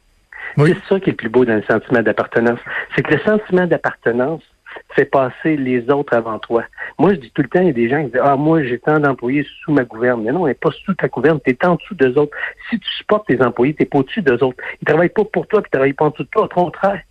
C'est 0.57 0.77
ça 0.89 1.01
qui 1.01 1.11
est 1.11 1.13
le 1.13 1.17
plus 1.17 1.29
beau 1.29 1.45
dans 1.45 1.55
le 1.55 1.63
sentiment 1.63 2.03
d'appartenance. 2.03 2.59
C'est 2.95 3.03
que 3.03 3.15
le 3.15 3.21
sentiment 3.21 3.67
d'appartenance, 3.67 4.43
fais 4.91 5.05
passer 5.05 5.57
les 5.57 5.91
autres 5.91 6.15
avant 6.15 6.39
toi. 6.39 6.65
Moi, 6.99 7.15
je 7.15 7.21
dis 7.21 7.31
tout 7.31 7.43
le 7.43 7.49
temps, 7.49 7.61
il 7.61 7.67
y 7.67 7.71
a 7.71 7.73
des 7.73 7.89
gens 7.89 8.05
qui 8.05 8.11
disent, 8.11 8.21
ah, 8.23 8.37
moi, 8.37 8.63
j'ai 8.63 8.79
tant 8.79 8.99
d'employés 8.99 9.47
sous 9.63 9.73
ma 9.73 9.85
gouverne. 9.85 10.23
Mais 10.23 10.33
non, 10.33 10.47
n'est 10.47 10.55
pas 10.55 10.71
sous 10.85 10.95
ta 10.95 11.09
gouverne, 11.09 11.41
tu 11.45 11.51
es 11.51 11.67
en 11.67 11.77
dessous 11.77 11.95
d'eux 11.95 12.17
autres. 12.19 12.37
Si 12.71 12.79
tu 12.79 12.91
supportes 12.93 13.27
tes 13.27 13.43
employés, 13.43 13.75
tu 13.75 13.83
n'es 13.83 13.87
pas 13.87 13.99
au-dessus 13.99 14.23
d'eux 14.23 14.43
autres. 14.43 14.63
Ils 14.81 14.87
travaillent 14.87 15.09
pas 15.09 15.25
pour 15.25 15.47
toi, 15.47 15.63
puis 15.63 15.69
ils 15.69 15.77
travaillent 15.77 15.93
pas 15.93 16.07
en 16.07 16.11
dessous 16.11 16.25
de 16.25 16.29
toi. 16.29 16.45
Au 16.45 16.49
contraire. 16.49 17.03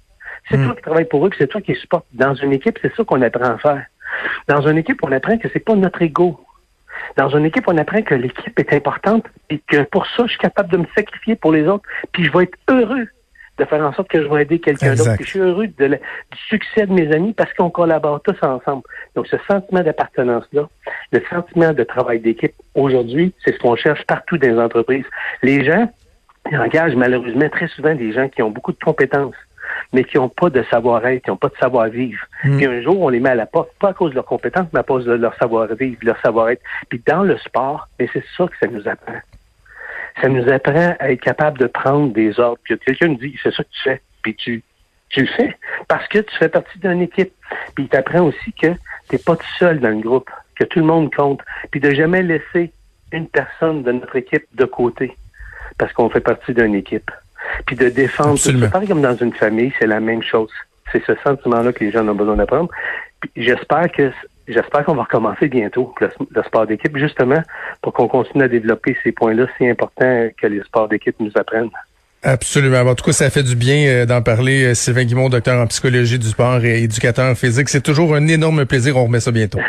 C'est 0.49 0.57
hmm. 0.57 0.65
toi 0.65 0.75
qui 0.75 0.81
travailles 0.81 1.05
pour 1.05 1.25
eux, 1.25 1.29
c'est 1.37 1.47
toi 1.47 1.61
qui 1.61 1.73
les 1.73 1.79
supportes. 1.79 2.05
Dans 2.13 2.33
une 2.35 2.53
équipe, 2.53 2.79
c'est 2.81 2.93
ça 2.95 3.03
qu'on 3.03 3.21
apprend 3.21 3.45
à 3.45 3.57
faire. 3.57 3.85
Dans 4.47 4.61
une 4.67 4.77
équipe, 4.77 4.99
on 5.03 5.11
apprend 5.11 5.37
que 5.37 5.47
c'est 5.51 5.59
pas 5.59 5.75
notre 5.75 6.01
ego. 6.01 6.39
Dans 7.15 7.29
une 7.29 7.45
équipe, 7.45 7.65
on 7.67 7.77
apprend 7.77 8.01
que 8.01 8.15
l'équipe 8.15 8.57
est 8.59 8.73
importante 8.73 9.25
et 9.49 9.59
que 9.59 9.83
pour 9.83 10.05
ça, 10.07 10.23
je 10.25 10.31
suis 10.31 10.39
capable 10.39 10.71
de 10.71 10.77
me 10.77 10.85
sacrifier 10.95 11.35
pour 11.35 11.51
les 11.51 11.67
autres, 11.67 11.83
puis 12.11 12.25
je 12.25 12.31
vais 12.31 12.43
être 12.43 12.57
heureux 12.69 13.07
de 13.57 13.65
faire 13.65 13.81
en 13.81 13.91
sorte 13.93 14.09
que 14.09 14.21
je 14.21 14.27
vais 14.27 14.43
aider 14.43 14.59
quelqu'un 14.59 14.93
d'autre. 14.93 15.15
Je 15.19 15.25
suis 15.25 15.39
heureux 15.39 15.67
de 15.67 15.87
du 15.87 15.97
succès 16.47 16.85
de 16.85 16.93
mes 16.93 17.11
amis 17.11 17.33
parce 17.33 17.51
qu'on 17.53 17.71
collabore 17.71 18.21
tous 18.21 18.37
ensemble. 18.43 18.83
Donc, 19.15 19.27
ce 19.27 19.37
sentiment 19.49 19.81
d'appartenance-là, 19.81 20.69
Le 21.11 21.21
sentiment 21.29 21.73
de 21.73 21.83
travail 21.83 22.19
d'équipe, 22.19 22.53
aujourd'hui, 22.75 23.33
c'est 23.43 23.53
ce 23.53 23.59
qu'on 23.59 23.75
cherche 23.75 24.03
partout 24.05 24.37
dans 24.37 24.47
les 24.47 24.59
entreprises. 24.59 25.05
Les 25.41 25.65
gens, 25.65 25.91
ils 26.51 26.57
engagent 26.57 26.95
malheureusement 26.95 27.49
très 27.49 27.67
souvent 27.69 27.95
des 27.95 28.13
gens 28.13 28.29
qui 28.29 28.43
ont 28.43 28.51
beaucoup 28.51 28.71
de 28.71 28.79
compétences 28.79 29.35
mais 29.93 30.03
qui 30.03 30.17
n'ont 30.17 30.29
pas 30.29 30.49
de 30.49 30.63
savoir-être, 30.69 31.23
qui 31.23 31.29
n'ont 31.29 31.37
pas 31.37 31.49
de 31.49 31.57
savoir-vivre. 31.59 32.25
Mm. 32.43 32.57
Puis 32.57 32.65
un 32.65 32.81
jour, 32.81 33.01
on 33.01 33.09
les 33.09 33.19
met 33.19 33.29
à 33.29 33.35
la 33.35 33.45
porte, 33.45 33.69
pas 33.79 33.89
à 33.89 33.93
cause 33.93 34.11
de 34.11 34.15
leurs 34.15 34.25
compétences, 34.25 34.67
mais 34.73 34.79
à 34.79 34.83
cause 34.83 35.05
de 35.05 35.13
leur 35.13 35.35
savoir-vivre, 35.37 35.97
leur 36.01 36.19
savoir-être. 36.21 36.61
Puis 36.89 37.01
dans 37.05 37.23
le 37.23 37.37
sport, 37.37 37.87
mais 37.99 38.09
c'est 38.13 38.23
ça 38.35 38.47
que 38.47 38.57
ça 38.59 38.67
nous 38.67 38.87
apprend. 38.87 39.19
Ça 40.21 40.29
nous 40.29 40.49
apprend 40.49 40.95
à 40.99 41.11
être 41.11 41.21
capable 41.21 41.59
de 41.59 41.67
prendre 41.67 42.11
des 42.11 42.39
ordres. 42.39 42.59
Puis 42.63 42.77
quelqu'un 42.79 43.09
nous 43.09 43.17
dit, 43.17 43.37
c'est 43.41 43.53
ça 43.53 43.63
que 43.63 43.69
tu 43.69 43.83
fais. 43.83 44.01
Puis 44.23 44.35
tu, 44.35 44.63
tu 45.09 45.21
le 45.21 45.27
fais 45.27 45.55
parce 45.87 46.07
que 46.07 46.19
tu 46.19 46.35
fais 46.37 46.49
partie 46.49 46.79
d'une 46.79 47.01
équipe. 47.01 47.33
Puis 47.75 47.85
il 47.85 47.89
t'apprend 47.89 48.21
aussi 48.21 48.51
que 48.53 48.67
tu 48.67 48.77
n'es 49.13 49.19
pas 49.19 49.35
tout 49.35 49.53
seul 49.59 49.79
dans 49.79 49.89
le 49.89 50.01
groupe, 50.01 50.29
que 50.55 50.63
tout 50.63 50.79
le 50.79 50.85
monde 50.85 51.13
compte. 51.13 51.41
Puis 51.71 51.79
de 51.79 51.91
jamais 51.91 52.23
laisser 52.23 52.71
une 53.11 53.27
personne 53.27 53.83
de 53.83 53.91
notre 53.91 54.15
équipe 54.15 54.45
de 54.53 54.65
côté 54.65 55.15
parce 55.77 55.93
qu'on 55.93 56.09
fait 56.09 56.21
partie 56.21 56.53
d'une 56.53 56.75
équipe 56.75 57.11
puis 57.65 57.75
de 57.75 57.89
défendre. 57.89 58.37
C'est 58.37 58.69
pareil 58.69 58.87
comme 58.87 59.01
dans 59.01 59.15
une 59.15 59.33
famille, 59.33 59.73
c'est 59.79 59.87
la 59.87 59.99
même 59.99 60.23
chose. 60.23 60.49
C'est 60.91 61.03
ce 61.05 61.13
sentiment-là 61.23 61.73
que 61.73 61.83
les 61.83 61.91
gens 61.91 62.07
ont 62.07 62.15
besoin 62.15 62.35
d'apprendre. 62.35 62.69
J'espère 63.35 63.91
que 63.91 64.11
j'espère 64.47 64.85
qu'on 64.85 64.95
va 64.95 65.03
recommencer 65.03 65.47
bientôt 65.47 65.93
le, 65.99 66.43
sport 66.43 66.67
d'équipe, 66.67 66.95
justement 66.97 67.41
pour 67.81 67.93
qu'on 67.93 68.07
continue 68.07 68.43
à 68.43 68.47
développer 68.47 68.95
ces 69.03 69.11
points-là 69.11 69.47
si 69.57 69.67
importants 69.67 70.29
que 70.39 70.47
les 70.47 70.61
sports 70.61 70.87
d'équipe 70.87 71.15
nous 71.19 71.31
apprennent. 71.35 71.69
Absolument. 72.23 72.81
En 72.81 72.95
tout 72.95 73.05
cas, 73.05 73.11
ça 73.11 73.29
fait 73.29 73.43
du 73.43 73.55
bien 73.55 73.87
euh, 73.87 74.05
d'en 74.05 74.21
parler. 74.21 74.65
Euh, 74.65 74.73
Sylvain 74.73 75.05
Guimond, 75.05 75.29
docteur 75.29 75.61
en 75.61 75.67
psychologie 75.67 76.17
du 76.17 76.27
sport 76.27 76.63
et 76.63 76.81
éducateur 76.83 77.37
physique. 77.37 77.69
C'est 77.69 77.81
toujours 77.81 78.15
un 78.15 78.27
énorme 78.27 78.65
plaisir. 78.65 78.97
On 78.97 79.05
remet 79.05 79.19
ça 79.19 79.31
bientôt. 79.31 79.59